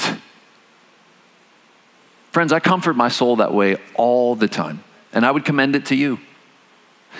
[2.32, 5.88] Friends, I comfort my soul that way all the time, and I would commend it
[5.88, 6.22] to you.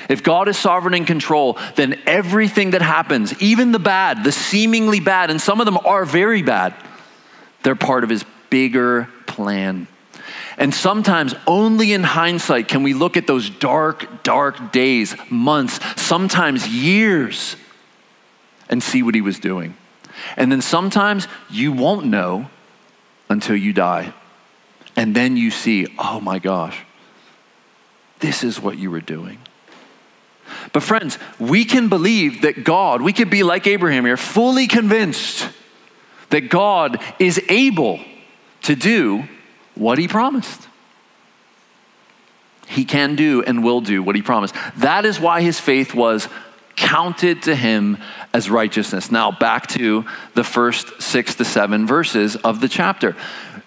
[0.08, 5.02] If God is sovereign and control, then everything that happens, even the bad, the seemingly
[5.02, 6.74] bad, and some of them are very bad,
[7.64, 9.88] they're part of his bigger plan.
[10.58, 16.68] And sometimes, only in hindsight, can we look at those dark, dark days, months, sometimes
[16.68, 17.56] years,
[18.70, 19.76] and see what he was doing.
[20.38, 22.50] And then sometimes you won't know
[23.28, 24.14] until you die.
[24.96, 26.78] And then you see, oh my gosh,
[28.20, 29.40] this is what you were doing.
[30.74, 35.50] But, friends, we can believe that God, we could be like Abraham here, fully convinced
[36.30, 38.00] that God is able
[38.64, 39.24] to do
[39.76, 40.68] what he promised.
[42.68, 44.56] He can do and will do what he promised.
[44.78, 46.30] That is why his faith was
[46.76, 47.98] counted to him
[48.34, 49.12] as righteousness.
[49.12, 50.06] Now, back to
[50.36, 53.16] the first six to seven verses of the chapter.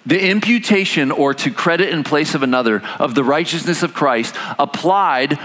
[0.06, 5.38] The imputation or to credit in place of another of the righteousness of Christ applied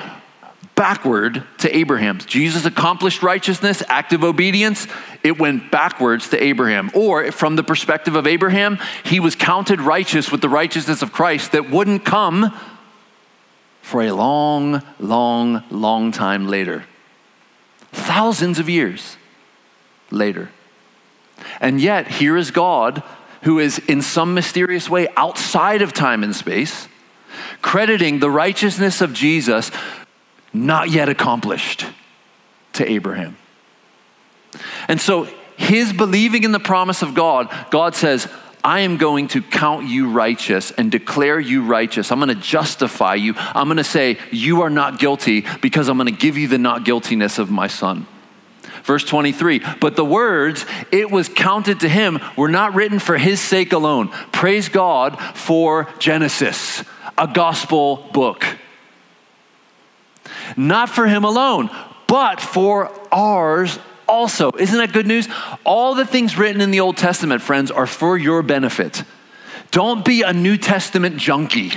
[0.80, 2.20] backward to Abraham.
[2.20, 4.88] Jesus accomplished righteousness, active obedience,
[5.24, 6.90] it went backwards to Abraham.
[6.94, 11.52] Or from the perspective of Abraham, he was counted righteous with the righteousness of Christ
[11.52, 12.58] that wouldn't come
[13.82, 16.86] for a long, long, long time later.
[17.92, 19.18] Thousands of years
[20.12, 20.50] later.
[21.60, 23.04] And yet, here is God
[23.42, 26.88] who is in some mysterious way outside of time and space,
[27.62, 29.72] crediting the righteousness of Jesus
[30.54, 31.86] not yet accomplished
[32.74, 33.38] to Abraham.
[34.88, 35.28] And so,
[35.58, 38.28] his believing in the promise of God, God says,
[38.64, 42.12] I am going to count you righteous and declare you righteous.
[42.12, 43.34] I'm going to justify you.
[43.38, 46.58] I'm going to say, You are not guilty because I'm going to give you the
[46.58, 48.08] not guiltiness of my son.
[48.84, 53.40] Verse 23, but the words, it was counted to him, were not written for his
[53.40, 54.08] sake alone.
[54.32, 56.84] Praise God for Genesis
[57.20, 58.46] a gospel book.
[60.58, 61.70] Not for him alone,
[62.08, 63.78] but for ours
[64.08, 64.52] also.
[64.52, 65.28] Isn't that good news?
[65.64, 69.04] All the things written in the Old Testament, friends, are for your benefit.
[69.72, 71.72] Don't be a New Testament junkie.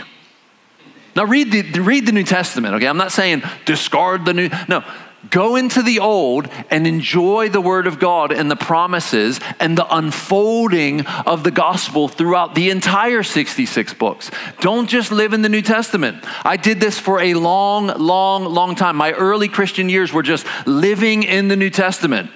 [1.14, 2.86] Now, read the, read the New Testament, okay?
[2.86, 4.48] I'm not saying discard the New.
[4.68, 4.82] No,
[5.30, 9.86] go into the old and enjoy the word of God and the promises and the
[9.94, 14.30] unfolding of the gospel throughout the entire 66 books.
[14.60, 16.24] Don't just live in the New Testament.
[16.44, 18.96] I did this for a long, long, long time.
[18.96, 22.30] My early Christian years were just living in the New Testament.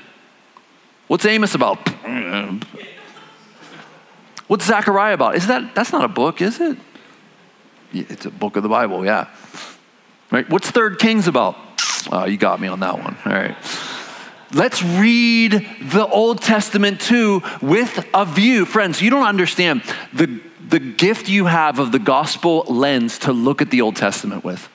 [1.08, 1.88] What's Amos about?
[4.46, 5.36] What's Zechariah about?
[5.36, 6.78] Is that that's not a book, is it?
[7.92, 9.28] It's a book of the Bible, yeah.
[10.30, 10.48] Right?
[10.48, 11.56] What's Third Kings about?
[12.10, 13.16] Oh, you got me on that one.
[13.24, 13.56] All right.
[14.52, 15.52] Let's read
[15.82, 18.64] the Old Testament too with a view.
[18.64, 19.82] Friends, you don't understand
[20.12, 24.44] the, the gift you have of the gospel lens to look at the Old Testament
[24.44, 24.68] with.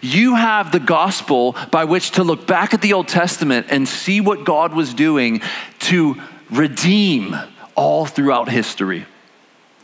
[0.00, 4.20] You have the gospel by which to look back at the Old Testament and see
[4.20, 5.42] what God was doing
[5.80, 6.16] to
[6.50, 7.36] redeem
[7.74, 9.06] all throughout history.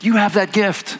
[0.00, 0.98] You have that gift.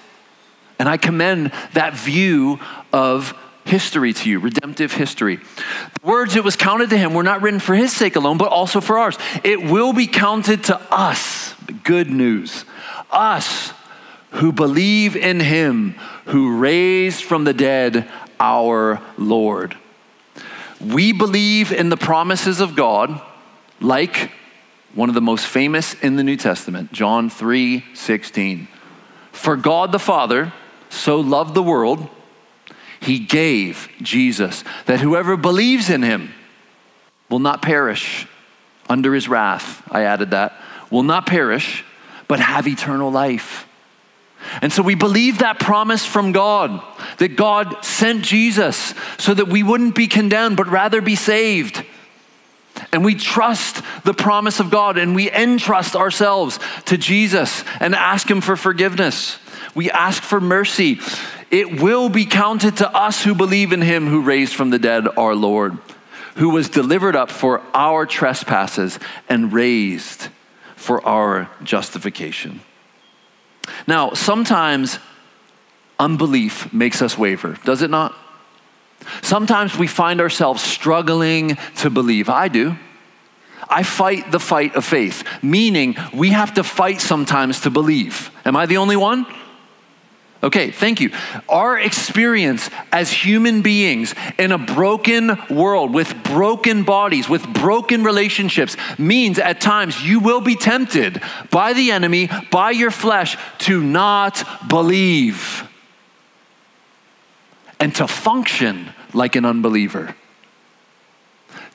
[0.78, 2.60] And I commend that view
[2.92, 3.34] of
[3.66, 5.36] history to you, redemptive history.
[5.36, 8.48] The words it was counted to him were not written for his sake alone, but
[8.48, 9.18] also for ours.
[9.44, 11.54] It will be counted to us,
[11.84, 12.64] good news,
[13.10, 13.72] us
[14.30, 15.94] who believe in him
[16.26, 18.08] who raised from the dead
[18.38, 19.76] our Lord.
[20.80, 23.20] We believe in the promises of God,
[23.80, 24.30] like
[24.94, 28.68] one of the most famous in the New Testament, John 3 16.
[29.32, 30.52] For God the Father
[30.88, 32.08] so loved the world
[33.06, 36.34] he gave Jesus, that whoever believes in him
[37.30, 38.26] will not perish
[38.88, 39.82] under his wrath.
[39.90, 40.60] I added that.
[40.90, 41.84] Will not perish,
[42.28, 43.66] but have eternal life.
[44.62, 46.82] And so we believe that promise from God
[47.18, 51.84] that God sent Jesus so that we wouldn't be condemned, but rather be saved.
[52.92, 58.30] And we trust the promise of God and we entrust ourselves to Jesus and ask
[58.30, 59.38] Him for forgiveness.
[59.74, 61.00] We ask for mercy
[61.50, 65.06] it will be counted to us who believe in him who raised from the dead
[65.16, 65.78] our Lord,
[66.36, 70.28] who was delivered up for our trespasses and raised
[70.74, 72.60] for our justification.
[73.86, 74.98] Now, sometimes
[75.98, 78.14] unbelief makes us waver, does it not?
[79.22, 82.28] Sometimes we find ourselves struggling to believe.
[82.28, 82.76] I do.
[83.68, 88.30] I fight the fight of faith, meaning we have to fight sometimes to believe.
[88.44, 89.26] Am I the only one?
[90.42, 91.10] Okay, thank you.
[91.48, 98.76] Our experience as human beings in a broken world with broken bodies, with broken relationships,
[98.98, 104.68] means at times you will be tempted by the enemy, by your flesh, to not
[104.68, 105.66] believe
[107.80, 110.14] and to function like an unbeliever.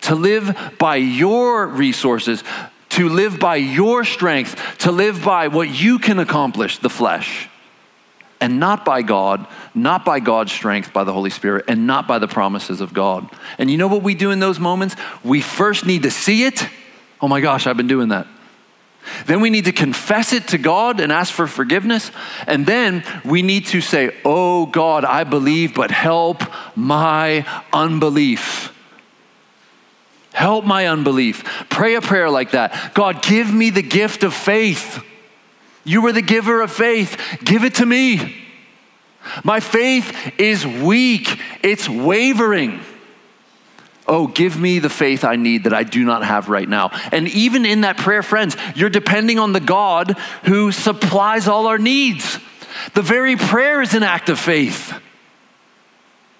[0.01, 2.43] To live by your resources,
[2.89, 7.47] to live by your strength, to live by what you can accomplish, the flesh
[8.41, 12.19] and not by God, not by God's strength, by the Holy Spirit, and not by
[12.19, 13.29] the promises of God.
[13.57, 14.95] And you know what we do in those moments?
[15.23, 16.67] We first need to see it.
[17.21, 18.27] Oh my gosh, I've been doing that.
[19.25, 22.11] Then we need to confess it to God and ask for forgiveness.
[22.47, 26.43] And then we need to say, Oh God, I believe, but help
[26.75, 28.73] my unbelief.
[30.33, 31.43] Help my unbelief.
[31.69, 32.93] Pray a prayer like that.
[32.93, 35.03] God, give me the gift of faith.
[35.83, 37.39] You were the giver of faith.
[37.43, 38.37] Give it to me.
[39.43, 42.81] My faith is weak, it's wavering.
[44.07, 46.89] Oh, give me the faith I need that I do not have right now.
[47.11, 51.77] And even in that prayer, friends, you're depending on the God who supplies all our
[51.77, 52.39] needs.
[52.93, 54.93] The very prayer is an act of faith.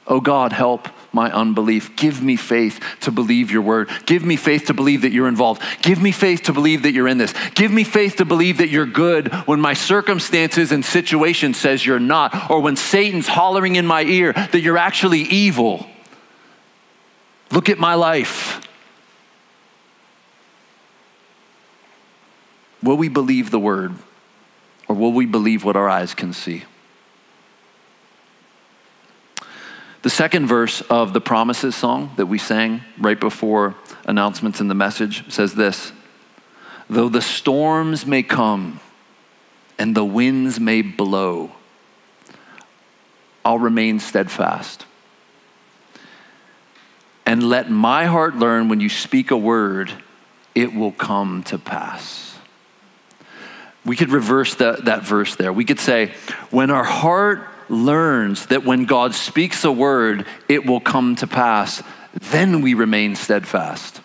[0.07, 1.95] Oh God, help my unbelief.
[1.95, 3.89] Give me faith to believe your word.
[4.05, 5.61] Give me faith to believe that you're involved.
[5.81, 7.33] Give me faith to believe that you're in this.
[7.53, 11.99] Give me faith to believe that you're good when my circumstances and situation says you're
[11.99, 15.87] not, or when Satan's hollering in my ear that you're actually evil.
[17.51, 18.65] Look at my life.
[22.81, 23.93] Will we believe the word,
[24.87, 26.63] or will we believe what our eyes can see?
[30.01, 33.75] The second verse of the Promises song that we sang right before
[34.05, 35.91] announcements in the message says this
[36.89, 38.79] Though the storms may come
[39.77, 41.51] and the winds may blow,
[43.45, 44.85] I'll remain steadfast.
[47.23, 49.91] And let my heart learn when you speak a word,
[50.55, 52.35] it will come to pass.
[53.85, 55.53] We could reverse that, that verse there.
[55.53, 56.13] We could say,
[56.49, 61.81] when our heart learns that when God speaks a word, it will come to pass,
[62.31, 64.01] then we remain steadfast.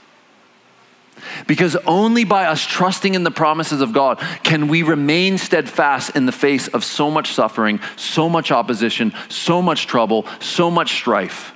[1.47, 6.27] Because only by us trusting in the promises of God can we remain steadfast in
[6.27, 11.53] the face of so much suffering, so much opposition, so much trouble, so much strife.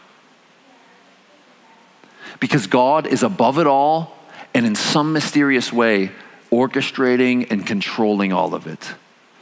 [2.41, 4.17] Because God is above it all
[4.55, 6.11] and in some mysterious way
[6.51, 8.95] orchestrating and controlling all of it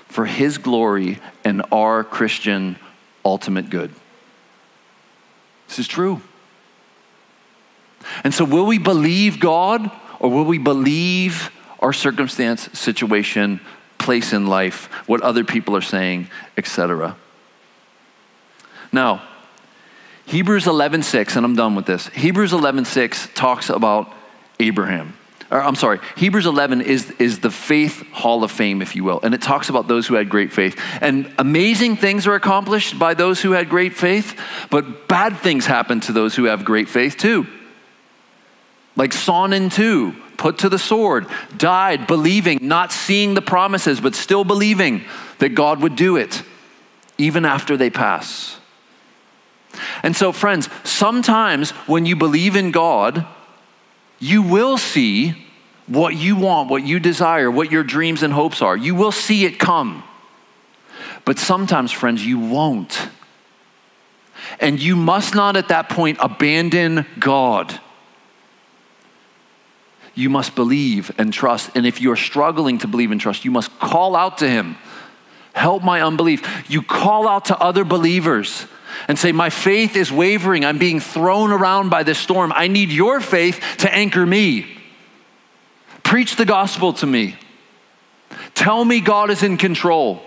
[0.09, 2.77] for His glory and our Christian
[3.25, 3.93] ultimate good.
[5.69, 6.23] This is true.
[8.25, 11.51] And so, will we believe God or will we believe
[11.81, 13.61] our circumstance, situation,
[13.99, 17.17] place in life, what other people are saying, etc.?
[18.91, 19.23] Now,
[20.27, 22.07] Hebrews 11:6 and I'm done with this.
[22.09, 24.13] Hebrews 11:6 talks about
[24.59, 25.18] Abraham.
[25.51, 29.21] Or, I'm sorry, Hebrews 11 is, is the faith hall of fame, if you will.
[29.23, 30.79] And it talks about those who had great faith.
[31.01, 34.39] And amazing things are accomplished by those who had great faith,
[34.71, 37.47] but bad things happen to those who have great faith too
[38.99, 41.27] like Sonnen two, put to the sword,
[41.57, 45.05] died believing, not seeing the promises, but still believing
[45.39, 46.43] that God would do it,
[47.17, 48.59] even after they pass.
[50.03, 53.25] And so, friends, sometimes when you believe in God,
[54.19, 55.47] you will see
[55.87, 58.77] what you want, what you desire, what your dreams and hopes are.
[58.77, 60.03] You will see it come.
[61.25, 63.09] But sometimes, friends, you won't.
[64.61, 67.79] And you must not at that point abandon God
[70.19, 71.71] you must believe and trust.
[71.77, 74.77] And if you're struggling to believe and trust, you must call out to Him.
[75.53, 76.69] Help my unbelief.
[76.69, 78.67] You call out to other believers
[79.07, 80.65] and say, My faith is wavering.
[80.65, 82.53] I'm being thrown around by this storm.
[82.55, 84.67] I need your faith to anchor me.
[86.03, 87.37] Preach the gospel to me.
[88.55, 90.23] Tell me God is in control.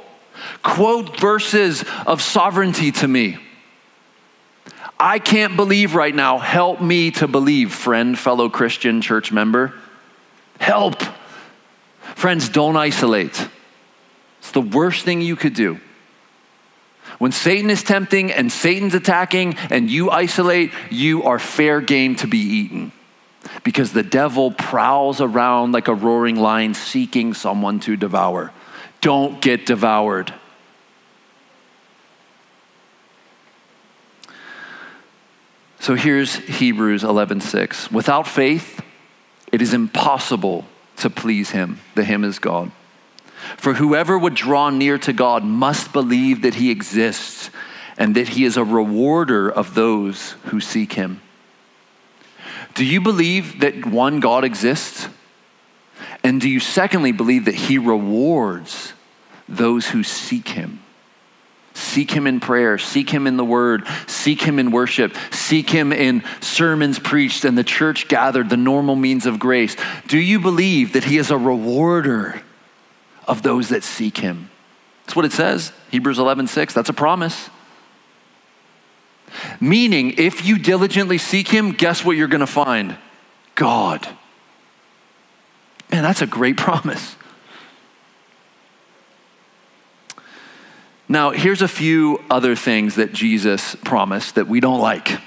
[0.64, 3.38] Quote verses of sovereignty to me.
[5.00, 6.38] I can't believe right now.
[6.38, 9.74] Help me to believe, friend, fellow Christian church member.
[10.60, 11.02] Help.
[12.16, 13.48] Friends, don't isolate.
[14.40, 15.80] It's the worst thing you could do.
[17.22, 22.26] When Satan is tempting and Satan's attacking and you isolate, you are fair game to
[22.26, 22.92] be eaten.
[23.64, 28.52] Because the devil prowls around like a roaring lion seeking someone to devour.
[29.02, 30.34] Don't get devoured.
[35.80, 37.92] So here's Hebrews 11:6.
[37.92, 38.82] Without faith,
[39.52, 40.66] it is impossible
[40.98, 41.82] to please him.
[41.94, 42.72] The him is God.
[43.58, 47.50] For whoever would draw near to God must believe that he exists
[47.98, 51.22] and that he is a rewarder of those who seek him.
[52.74, 55.08] Do you believe that one God exists?
[56.24, 58.94] And do you secondly believe that he rewards
[59.50, 60.82] those who seek him?
[61.74, 65.94] Seek him in prayer, seek him in the word, seek him in worship, seek him
[65.94, 69.76] in sermons preached and the church gathered, the normal means of grace.
[70.08, 72.42] Do you believe that he is a rewarder
[73.28, 74.50] of those that seek him?
[75.06, 76.74] That's what it says, Hebrews 11 6.
[76.74, 77.50] That's a promise.
[79.60, 82.98] Meaning, if you diligently seek him, guess what you're going to find?
[83.56, 84.08] God.
[85.92, 87.16] Man, that's a great promise.
[91.08, 95.20] Now, here's a few other things that Jesus promised that we don't like.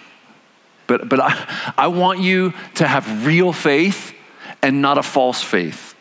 [0.86, 4.14] But, but I, I want you to have real faith
[4.62, 5.93] and not a false faith.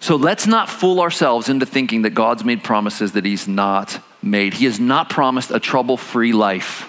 [0.00, 4.54] So let's not fool ourselves into thinking that God's made promises that He's not made.
[4.54, 6.88] He has not promised a trouble free life,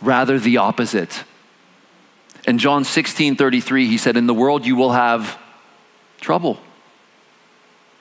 [0.00, 1.24] rather, the opposite.
[2.46, 5.38] In John 16 33, He said, In the world you will have
[6.20, 6.60] trouble.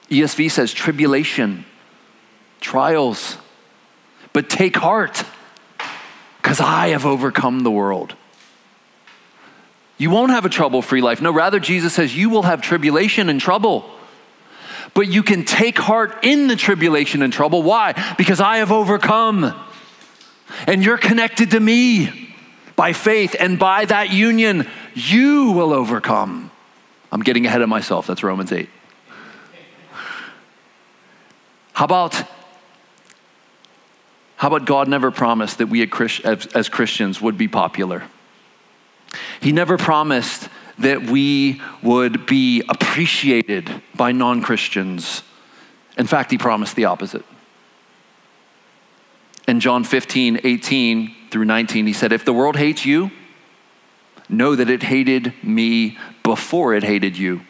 [0.10, 1.66] ESV says tribulation
[2.62, 3.38] trials.
[4.34, 5.24] But take heart,
[6.42, 8.16] because I have overcome the world.
[9.98, 11.22] You won't have a trouble free life.
[11.22, 13.90] No, rather, Jesus says you will have tribulation and trouble.
[14.96, 17.62] But you can take heart in the tribulation and trouble.
[17.62, 18.16] Why?
[18.18, 19.54] Because I have overcome.
[20.66, 22.34] And you're connected to me
[22.76, 26.50] by faith, and by that union, you will overcome.
[27.12, 28.08] I'm getting ahead of myself.
[28.08, 28.70] That's Romans 8.
[31.74, 32.24] How about
[34.38, 38.04] how about God never promised that we as Christians would be popular?
[39.40, 40.50] He never promised
[40.80, 45.24] that we would be appreciated by non Christians.
[45.98, 47.26] In fact, he promised the opposite.
[49.48, 53.12] In John 15, 18 through 19, he said, If the world hates you,
[54.28, 57.42] know that it hated me before it hated you.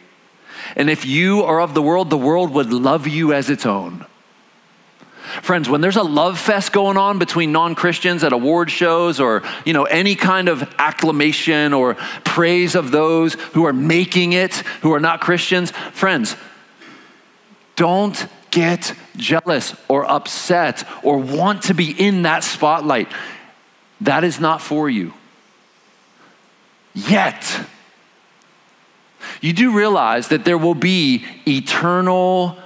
[0.76, 4.04] And if you are of the world, the world would love you as its own.
[5.42, 9.72] Friends, when there's a love fest going on between non-Christians at award shows or, you
[9.72, 15.00] know, any kind of acclamation or praise of those who are making it, who are
[15.00, 16.36] not Christians, friends,
[17.74, 23.08] don't get jealous or upset or want to be in that spotlight.
[24.00, 25.12] That is not for you.
[26.94, 27.60] Yet,
[29.40, 32.56] you do realize that there will be eternal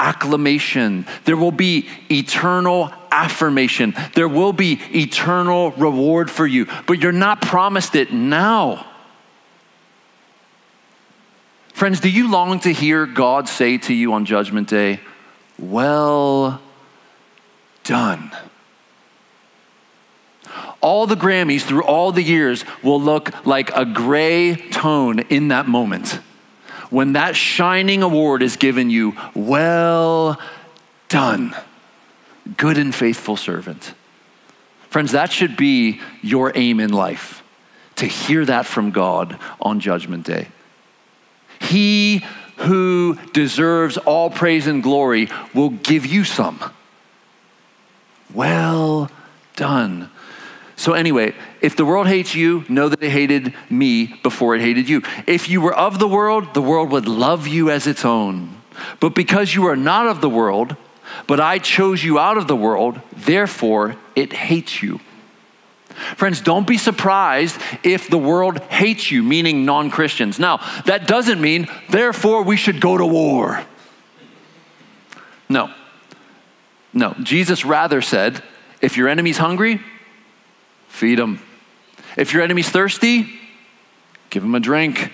[0.00, 7.12] acclamation, there will be eternal affirmation, there will be eternal reward for you, but you're
[7.12, 8.86] not promised it now.
[11.74, 15.00] Friends, do you long to hear God say to you on Judgment Day,
[15.58, 16.60] Well
[17.84, 18.32] done?
[20.80, 25.68] All the Grammys through all the years will look like a gray tone in that
[25.68, 26.20] moment
[26.90, 30.40] when that shining award is given you, well
[31.08, 31.54] done,
[32.56, 33.94] good and faithful servant.
[34.90, 37.42] Friends, that should be your aim in life
[37.96, 40.48] to hear that from God on Judgment Day.
[41.60, 42.24] He
[42.56, 46.60] who deserves all praise and glory will give you some.
[48.34, 49.10] Well
[49.56, 50.10] done,
[50.80, 54.88] so, anyway, if the world hates you, know that it hated me before it hated
[54.88, 55.02] you.
[55.26, 58.56] If you were of the world, the world would love you as its own.
[58.98, 60.76] But because you are not of the world,
[61.26, 65.00] but I chose you out of the world, therefore it hates you.
[66.16, 70.38] Friends, don't be surprised if the world hates you, meaning non Christians.
[70.38, 73.62] Now, that doesn't mean, therefore, we should go to war.
[75.46, 75.74] No.
[76.94, 77.14] No.
[77.22, 78.42] Jesus rather said,
[78.80, 79.82] if your enemy's hungry,
[81.00, 81.40] feed them.
[82.18, 83.26] If your enemy's thirsty,
[84.28, 85.10] give him a drink.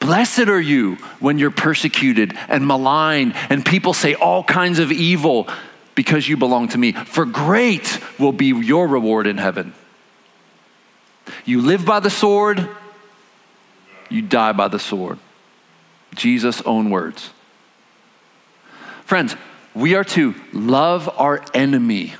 [0.00, 5.46] Blessed are you when you're persecuted and maligned, and people say all kinds of evil
[5.94, 6.92] because you belong to me.
[6.92, 9.74] For great will be your reward in heaven.
[11.44, 12.66] You live by the sword,
[14.08, 15.18] you die by the sword.
[16.14, 17.28] Jesus' own words.
[19.04, 19.36] Friends,
[19.74, 22.14] we are to love our enemy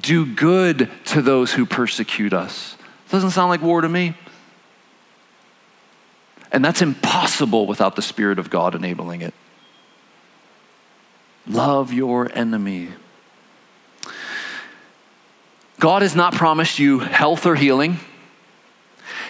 [0.00, 2.76] do good to those who persecute us.
[3.10, 4.14] Doesn't sound like war to me.
[6.50, 9.34] And that's impossible without the Spirit of God enabling it.
[11.46, 12.88] Love your enemy.
[15.78, 17.98] God has not promised you health or healing.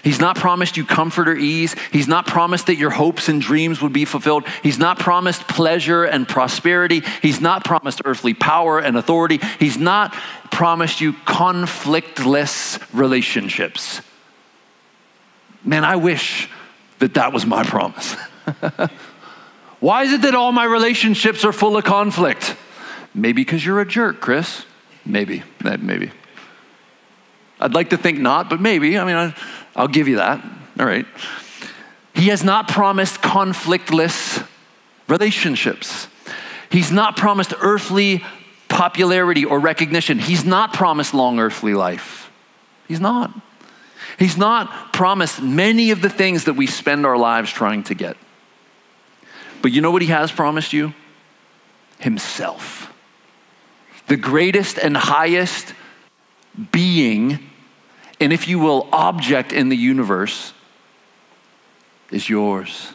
[0.02, 1.74] He's not promised you comfort or ease.
[1.92, 4.46] He's not promised that your hopes and dreams would be fulfilled.
[4.62, 7.02] He's not promised pleasure and prosperity.
[7.22, 9.40] He's not promised earthly power and authority.
[9.58, 10.12] He's not
[10.50, 14.00] promised you conflictless relationships.
[15.64, 16.48] Man, I wish
[16.98, 18.14] that that was my promise.
[19.80, 22.56] Why is it that all my relationships are full of conflict?
[23.14, 24.64] Maybe because you're a jerk, Chris.
[25.04, 26.10] Maybe, maybe.
[27.60, 28.98] I'd like to think not, but maybe.
[28.98, 29.34] I mean, I,
[29.76, 30.42] I'll give you that.
[30.78, 31.06] All right.
[32.14, 34.46] He has not promised conflictless
[35.06, 36.08] relationships.
[36.70, 38.24] He's not promised earthly
[38.68, 40.18] popularity or recognition.
[40.18, 42.30] He's not promised long earthly life.
[42.86, 43.32] He's not.
[44.18, 48.16] He's not promised many of the things that we spend our lives trying to get.
[49.62, 50.94] But you know what he has promised you?
[51.98, 52.92] Himself.
[54.08, 55.74] The greatest and highest
[56.72, 57.47] being
[58.20, 60.52] and if you will, object in the universe
[62.10, 62.92] is yours.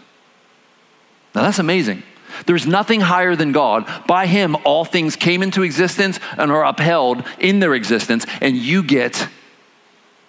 [1.33, 2.03] Now that's amazing.
[2.45, 3.87] There's nothing higher than God.
[4.07, 8.83] By Him, all things came into existence and are upheld in their existence, and you
[8.83, 9.27] get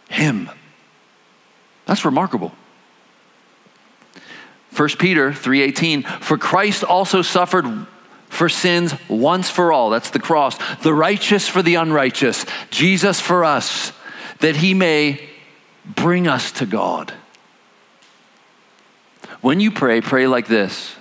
[0.09, 0.51] Him.
[1.87, 2.53] That's remarkable.
[4.77, 7.87] 1 Peter 3:18 For Christ also suffered
[8.29, 13.45] for sins once for all that's the cross the righteous for the unrighteous Jesus for
[13.45, 13.93] us
[14.41, 15.29] that he may
[15.85, 17.13] bring us to God.
[19.41, 20.95] When you pray, pray like this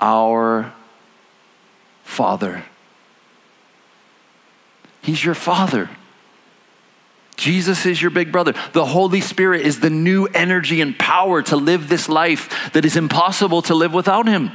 [0.00, 0.72] Our
[2.04, 2.64] Father.
[5.02, 5.88] He's your Father.
[7.36, 8.54] Jesus is your big brother.
[8.72, 12.96] The Holy Spirit is the new energy and power to live this life that is
[12.96, 14.50] impossible to live without Him.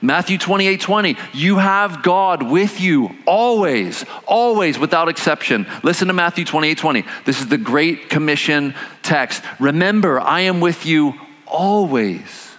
[0.00, 5.66] Matthew 28 20, you have God with you always, always without exception.
[5.82, 7.04] Listen to Matthew 28 20.
[7.24, 9.42] This is the Great Commission text.
[9.58, 11.14] Remember, I am with you
[11.46, 12.50] always,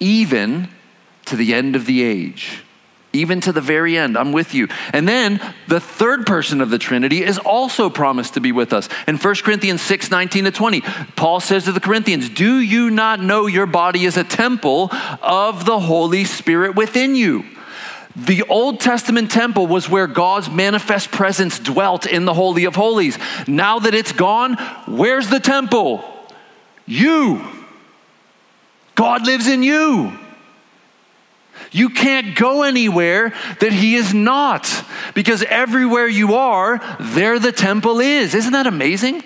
[0.00, 0.68] even
[1.26, 2.62] to the end of the age
[3.12, 4.16] even to the very end.
[4.16, 4.68] I'm with you.
[4.92, 8.88] And then the third person of the Trinity is also promised to be with us.
[9.06, 10.80] In 1 Corinthians 6 19 to 20,
[11.16, 14.90] Paul says to the Corinthians, Do you not know your body is a temple
[15.22, 17.44] of the Holy Spirit within you?
[18.14, 23.16] The Old Testament temple was where God's manifest presence dwelt in the Holy of Holies.
[23.46, 24.54] Now that it's gone,
[24.86, 26.04] where's the temple?
[26.84, 27.46] You.
[28.96, 30.18] God lives in you.
[31.70, 38.00] You can't go anywhere that He is not, because everywhere you are, there the temple
[38.00, 38.34] is.
[38.34, 39.22] Isn't that amazing?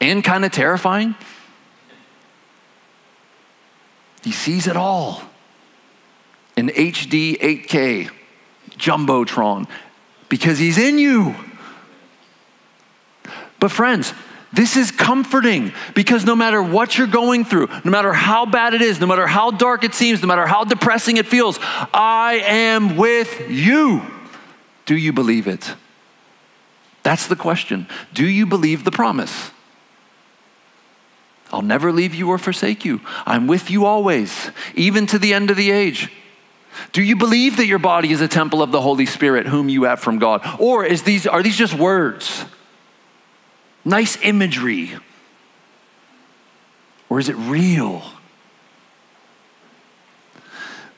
[0.00, 1.14] And kind of terrifying?
[4.22, 5.22] He sees it all
[6.56, 8.10] in HD 8K,
[8.70, 9.68] Jumbotron,
[10.28, 11.34] because He's in you.
[13.60, 14.12] But, friends,
[14.52, 18.80] this is comforting because no matter what you're going through, no matter how bad it
[18.80, 22.96] is, no matter how dark it seems, no matter how depressing it feels, I am
[22.96, 24.02] with you.
[24.86, 25.74] Do you believe it?
[27.02, 27.86] That's the question.
[28.14, 29.50] Do you believe the promise?
[31.52, 33.00] I'll never leave you or forsake you.
[33.26, 36.10] I'm with you always, even to the end of the age.
[36.92, 39.84] Do you believe that your body is a temple of the Holy Spirit, whom you
[39.84, 40.42] have from God?
[40.58, 42.44] Or is these, are these just words?
[43.88, 44.90] Nice imagery?
[47.08, 48.02] Or is it real?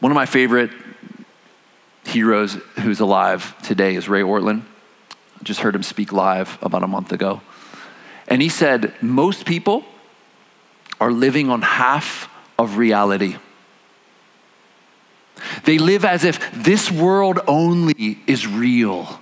[0.01, 0.73] One of my favorite
[2.05, 4.63] heroes who's alive today is Ray Ortlund.
[5.41, 7.43] I just heard him speak live about a month ago.
[8.27, 9.85] And he said, Most people
[11.01, 12.29] are living on half
[12.59, 13.37] of reality.
[15.63, 19.21] They live as if this world only is real.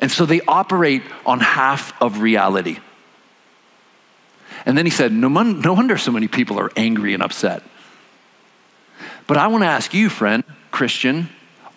[0.00, 2.78] And so they operate on half of reality.
[4.66, 7.62] And then he said, no, no wonder so many people are angry and upset.
[9.26, 11.28] But I want to ask you, friend, Christian,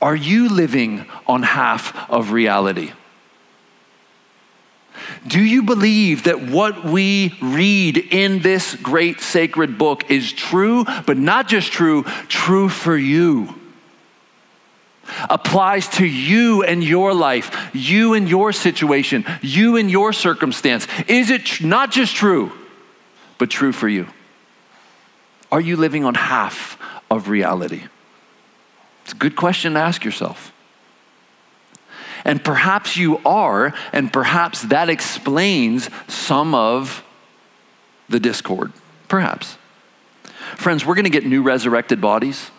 [0.01, 2.91] are you living on half of reality?
[5.27, 11.17] Do you believe that what we read in this great sacred book is true, but
[11.17, 13.59] not just true, true for you?
[15.29, 20.87] Applies to you and your life, you and your situation, you and your circumstance?
[21.07, 22.51] Is it tr- not just true,
[23.37, 24.07] but true for you?
[25.51, 26.79] Are you living on half
[27.11, 27.83] of reality?
[29.03, 30.51] It's a good question to ask yourself.
[32.25, 37.03] And perhaps you are, and perhaps that explains some of
[38.07, 38.71] the discord.
[39.09, 39.57] Perhaps.
[40.55, 42.49] Friends, we're going to get new resurrected bodies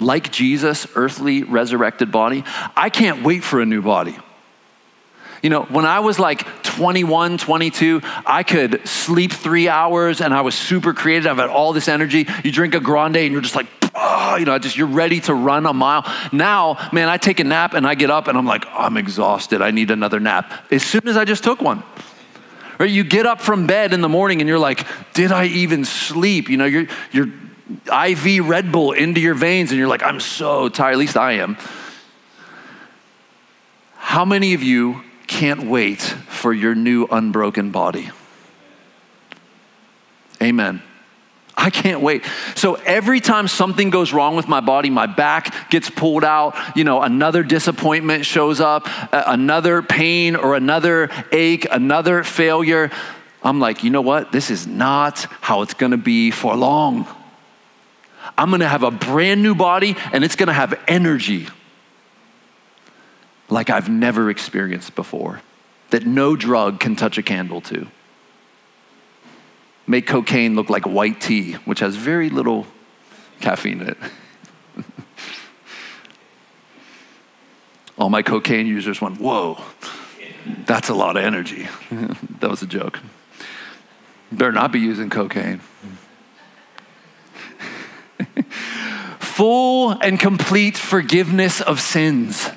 [0.00, 2.44] like Jesus' earthly resurrected body.
[2.76, 4.16] I can't wait for a new body.
[5.42, 10.40] You know, when I was like 21, 22, I could sleep three hours and I
[10.40, 11.30] was super creative.
[11.30, 12.26] I've had all this energy.
[12.42, 15.34] You drink a grande and you're just like, oh, you know, just you're ready to
[15.34, 16.10] run a mile.
[16.32, 19.60] Now, man, I take a nap and I get up and I'm like, I'm exhausted.
[19.60, 20.50] I need another nap.
[20.70, 21.82] As soon as I just took one.
[22.78, 22.90] Right?
[22.90, 26.48] You get up from bed in the morning and you're like, did I even sleep?
[26.48, 27.28] You know, you're, you're
[27.68, 30.92] IV Red Bull into your veins and you're like, I'm so tired.
[30.92, 31.56] At least I am.
[33.96, 38.10] How many of you can't wait for your new unbroken body?
[40.42, 40.82] Amen.
[41.56, 42.24] I can't wait.
[42.56, 46.84] So every time something goes wrong with my body, my back gets pulled out, you
[46.84, 52.90] know, another disappointment shows up, another pain or another ache, another failure,
[53.44, 54.32] I'm like, you know what?
[54.32, 57.06] This is not how it's going to be for long.
[58.36, 61.46] I'm gonna have a brand new body and it's gonna have energy
[63.48, 65.40] like I've never experienced before,
[65.90, 67.86] that no drug can touch a candle to.
[69.86, 72.66] Make cocaine look like white tea, which has very little
[73.40, 73.98] caffeine in it.
[77.98, 79.62] All my cocaine users went, Whoa,
[80.66, 81.68] that's a lot of energy.
[82.40, 82.98] that was a joke.
[84.32, 85.60] Better not be using cocaine.
[89.34, 92.48] Full and complete forgiveness of sins.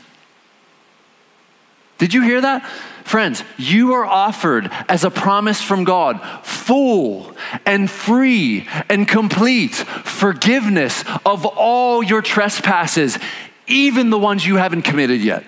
[1.97, 2.69] Did you hear that?
[3.03, 11.03] Friends, you are offered as a promise from God full and free and complete forgiveness
[11.25, 13.17] of all your trespasses,
[13.65, 15.43] even the ones you haven't committed yet.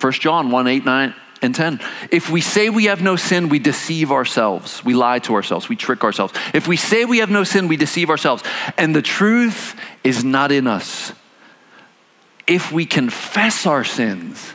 [0.00, 1.80] 1 John 1 8, 9, and 10.
[2.10, 4.84] If we say we have no sin, we deceive ourselves.
[4.84, 5.68] We lie to ourselves.
[5.68, 6.32] We trick ourselves.
[6.52, 8.42] If we say we have no sin, we deceive ourselves.
[8.78, 11.12] And the truth is not in us.
[12.46, 14.54] If we confess our sins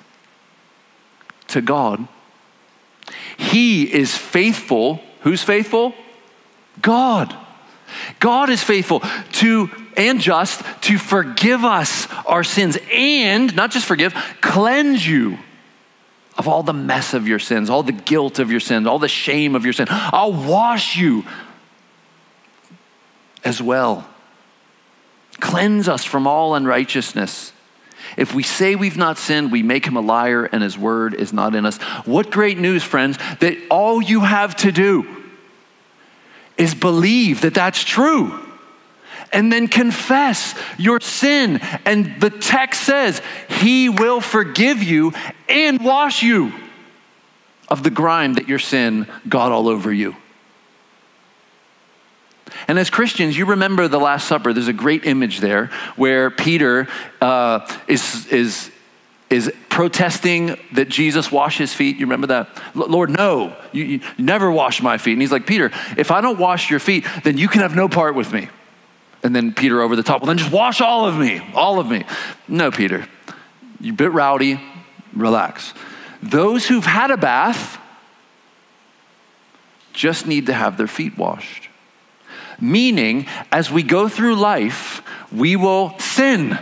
[1.47, 2.07] to God,
[3.37, 5.01] He is faithful.
[5.21, 5.93] Who's faithful?
[6.81, 7.35] God.
[8.19, 9.01] God is faithful
[9.33, 15.37] to and just to forgive us our sins and not just forgive, cleanse you
[16.39, 19.09] of all the mess of your sins, all the guilt of your sins, all the
[19.09, 19.87] shame of your sin.
[19.89, 21.25] I'll wash you
[23.43, 24.07] as well.
[25.41, 27.51] Cleanse us from all unrighteousness.
[28.15, 31.33] If we say we've not sinned, we make him a liar and his word is
[31.33, 31.77] not in us.
[32.05, 35.05] What great news, friends, that all you have to do
[36.57, 38.48] is believe that that's true
[39.31, 41.59] and then confess your sin.
[41.85, 45.13] And the text says, He will forgive you
[45.47, 46.53] and wash you
[47.67, 50.15] of the grime that your sin got all over you.
[52.67, 54.53] And as Christians, you remember the Last Supper.
[54.53, 56.87] There's a great image there where Peter
[57.21, 58.71] uh, is, is,
[59.29, 61.97] is protesting that Jesus wash his feet.
[61.97, 62.49] You remember that?
[62.75, 65.13] Lord, no, you, you never wash my feet.
[65.13, 67.87] And he's like, Peter, if I don't wash your feet, then you can have no
[67.87, 68.49] part with me.
[69.23, 71.87] And then Peter over the top, well, then just wash all of me, all of
[71.87, 72.05] me.
[72.47, 73.05] No, Peter,
[73.81, 74.61] you're a bit rowdy,
[75.13, 75.73] relax.
[76.23, 77.77] Those who've had a bath
[79.93, 81.69] just need to have their feet washed.
[82.61, 85.01] Meaning, as we go through life,
[85.31, 86.57] we will sin.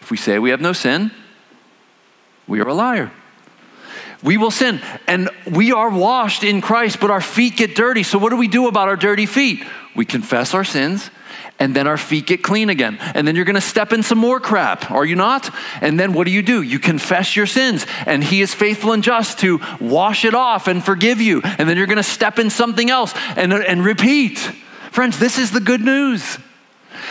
[0.00, 1.10] If we say we have no sin,
[2.46, 3.10] we are a liar.
[4.22, 4.80] We will sin.
[5.06, 8.02] And we are washed in Christ, but our feet get dirty.
[8.02, 9.64] So, what do we do about our dirty feet?
[9.94, 11.10] We confess our sins
[11.58, 12.98] and then our feet get clean again.
[13.00, 15.54] And then you're going to step in some more crap, are you not?
[15.80, 16.62] And then what do you do?
[16.62, 20.84] You confess your sins, and He is faithful and just to wash it off and
[20.84, 21.42] forgive you.
[21.44, 24.38] And then you're going to step in something else and, and repeat.
[24.90, 26.38] Friends, this is the good news.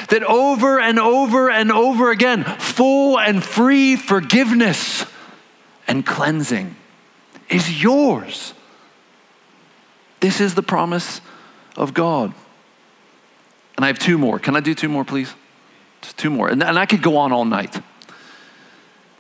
[0.10, 5.06] That over and over and over again, full and free forgiveness
[5.88, 6.76] and cleansing
[7.54, 8.54] is yours.
[10.20, 11.22] This is the promise
[11.78, 12.34] of God.
[13.76, 14.40] And I have two more.
[14.40, 15.34] Can I do two more, please?
[16.02, 16.50] Just two more.
[16.50, 17.82] And, and I could go on all night.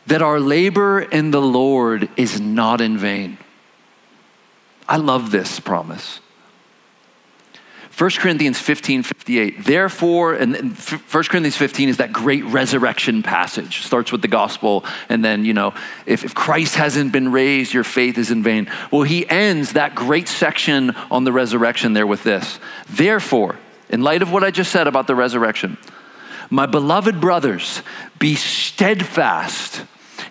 [0.07, 3.37] That our labor in the Lord is not in vain.
[4.87, 6.19] I love this promise.
[7.97, 9.65] 1 Corinthians 15, 58.
[9.65, 13.81] Therefore, and 1 Corinthians 15 is that great resurrection passage.
[13.81, 15.75] Starts with the gospel, and then, you know,
[16.07, 18.67] if, if Christ hasn't been raised, your faith is in vain.
[18.91, 22.59] Well, he ends that great section on the resurrection there with this.
[22.89, 23.57] Therefore,
[23.89, 25.77] in light of what I just said about the resurrection,
[26.49, 27.83] my beloved brothers,
[28.17, 29.83] be steadfast,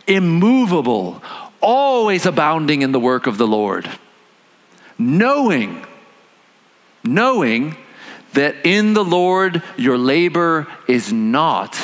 [0.08, 1.22] immovable,
[1.60, 3.88] always abounding in the work of the Lord,
[4.98, 5.86] knowing,
[7.04, 7.76] knowing
[8.32, 11.78] that in the Lord your labor is not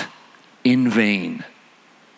[0.65, 1.45] in vain.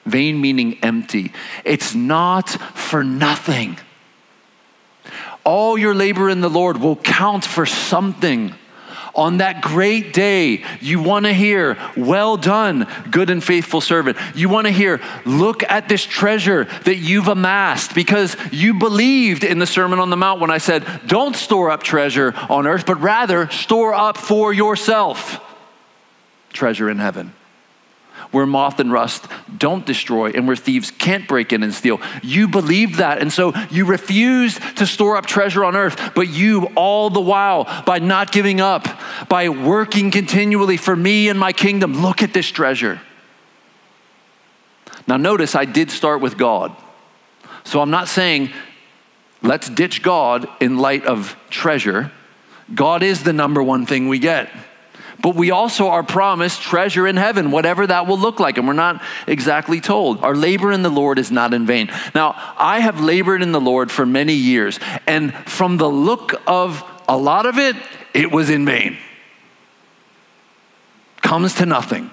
[0.07, 1.33] Vain meaning empty.
[1.65, 3.79] It's not for nothing.
[5.45, 8.55] All your labor in the Lord will count for something
[9.15, 14.17] on that great day, you want to hear, Well done, good and faithful servant.
[14.35, 19.59] You want to hear, Look at this treasure that you've amassed because you believed in
[19.59, 23.01] the Sermon on the Mount when I said, Don't store up treasure on earth, but
[23.01, 25.41] rather store up for yourself
[26.53, 27.33] treasure in heaven
[28.31, 29.27] where moth and rust
[29.57, 32.01] don't destroy and where thieves can't break in and steal.
[32.23, 33.19] You believe that.
[33.19, 37.65] And so you refuse to store up treasure on earth, but you, all the while,
[37.85, 38.87] by not giving up,
[39.29, 43.01] by working continually for me and my kingdom, look at this treasure.
[45.07, 46.77] Now, notice I did start with God.
[47.65, 48.51] So I'm not saying
[49.43, 52.13] let's ditch God in light of treasure.
[52.73, 54.51] God is the number one thing we get
[55.23, 58.59] but we also are promised treasure in heaven, whatever that will look like.
[58.59, 60.23] And we're not exactly told.
[60.23, 61.91] Our labor in the Lord is not in vain.
[62.15, 66.85] Now, I have labored in the Lord for many years, and from the look of
[67.09, 67.77] a lot of it,
[68.15, 68.97] it was in vain.
[71.23, 72.11] Comes to nothing.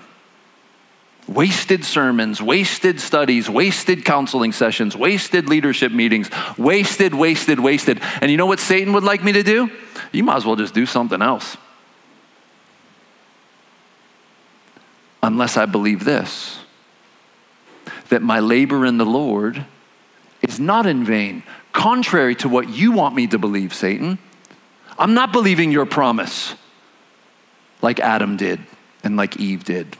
[1.28, 8.02] Wasted sermons, wasted studies, wasted counseling sessions, wasted leadership meetings, wasted, wasted, wasted.
[8.22, 9.70] And you know what Satan would like me to do?
[10.14, 11.58] You might as well just do something else.
[15.28, 16.60] Unless I believe this
[18.10, 19.66] that my labor in the Lord
[20.42, 24.18] is not in vain, contrary to what you want me to believe, Satan.
[24.98, 26.56] I'm not believing your promise
[27.82, 28.62] like Adam did
[29.04, 29.98] and like Eve did.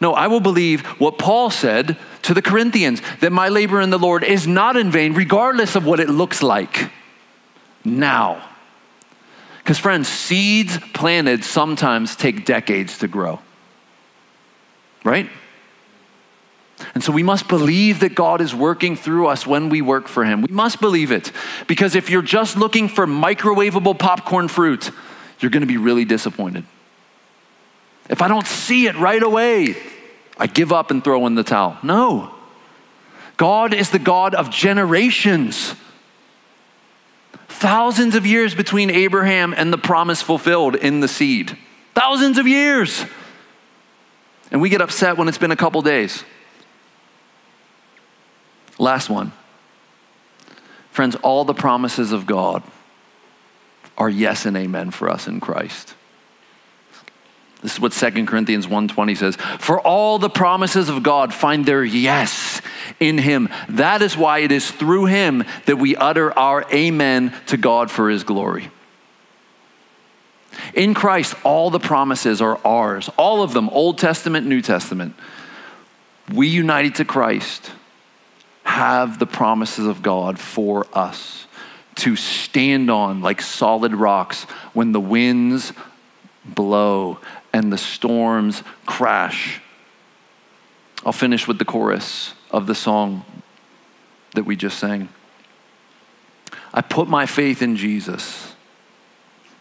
[0.00, 3.98] No, I will believe what Paul said to the Corinthians that my labor in the
[3.98, 6.90] Lord is not in vain, regardless of what it looks like
[7.84, 8.48] now.
[9.58, 13.38] Because, friends, seeds planted sometimes take decades to grow
[15.04, 15.28] right?
[16.94, 20.24] And so we must believe that God is working through us when we work for
[20.24, 20.42] Him.
[20.42, 21.30] We must believe it.
[21.66, 24.90] Because if you're just looking for microwavable popcorn fruit,
[25.38, 26.64] you're going to be really disappointed.
[28.10, 29.76] If I don't see it right away,
[30.36, 31.78] I give up and throw in the towel.
[31.82, 32.34] No.
[33.36, 35.74] God is the God of generations.
[37.48, 41.56] Thousands of years between Abraham and the promise fulfilled in the seed.
[41.94, 43.04] Thousands of years.
[44.52, 46.22] And we get upset when it's been a couple days.
[48.78, 49.32] Last one.
[50.90, 52.62] Friends, all the promises of God
[53.96, 55.94] are yes and amen for us in Christ.
[57.62, 61.84] This is what 2 Corinthians 1:20 says, "For all the promises of God find their
[61.84, 62.60] yes
[63.00, 63.48] in him.
[63.68, 68.10] That is why it is through him that we utter our amen to God for
[68.10, 68.70] his glory."
[70.74, 75.14] In Christ, all the promises are ours, all of them, Old Testament, New Testament.
[76.32, 77.72] We united to Christ
[78.64, 81.46] have the promises of God for us
[81.96, 85.72] to stand on like solid rocks when the winds
[86.44, 87.18] blow
[87.52, 89.60] and the storms crash.
[91.04, 93.24] I'll finish with the chorus of the song
[94.34, 95.08] that we just sang.
[96.72, 98.51] I put my faith in Jesus,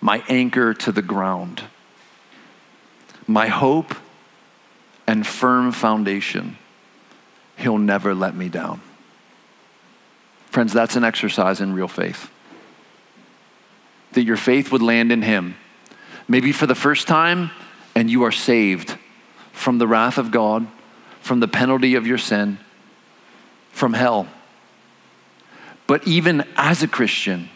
[0.01, 1.63] my anchor to the ground,
[3.27, 3.93] my hope
[5.07, 6.57] and firm foundation.
[7.55, 8.81] He'll never let me down.
[10.47, 12.29] Friends, that's an exercise in real faith.
[14.13, 15.55] That your faith would land in Him.
[16.27, 17.51] Maybe for the first time,
[17.95, 18.97] and you are saved
[19.53, 20.67] from the wrath of God,
[21.21, 22.57] from the penalty of your sin,
[23.71, 24.27] from hell.
[25.87, 27.49] But even as a Christian,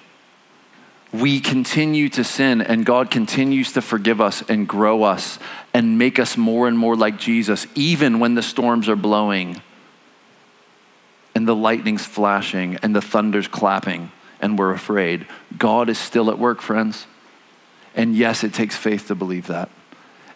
[1.22, 5.40] we continue to sin and God continues to forgive us and grow us
[5.74, 9.62] and make us more and more like Jesus, even when the storms are blowing
[11.34, 15.28] and the lightning's flashing and the thunder's clapping and we're afraid.
[15.58, 17.08] God is still at work, friends.
[17.96, 19.70] And yes, it takes faith to believe that.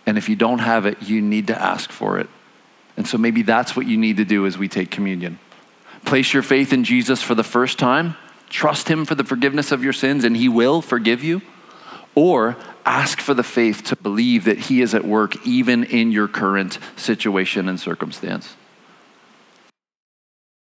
[0.06, 2.30] And if you don't have it, you need to ask for it.
[2.98, 5.40] And so maybe that's what you need to do as we take communion.
[6.06, 8.16] Place your faith in Jesus for the first time,
[8.50, 11.42] trust Him for the forgiveness of your sins, and He will forgive you.
[12.16, 16.28] Or ask for the faith to believe that He is at work even in your
[16.28, 18.56] current situation and circumstance.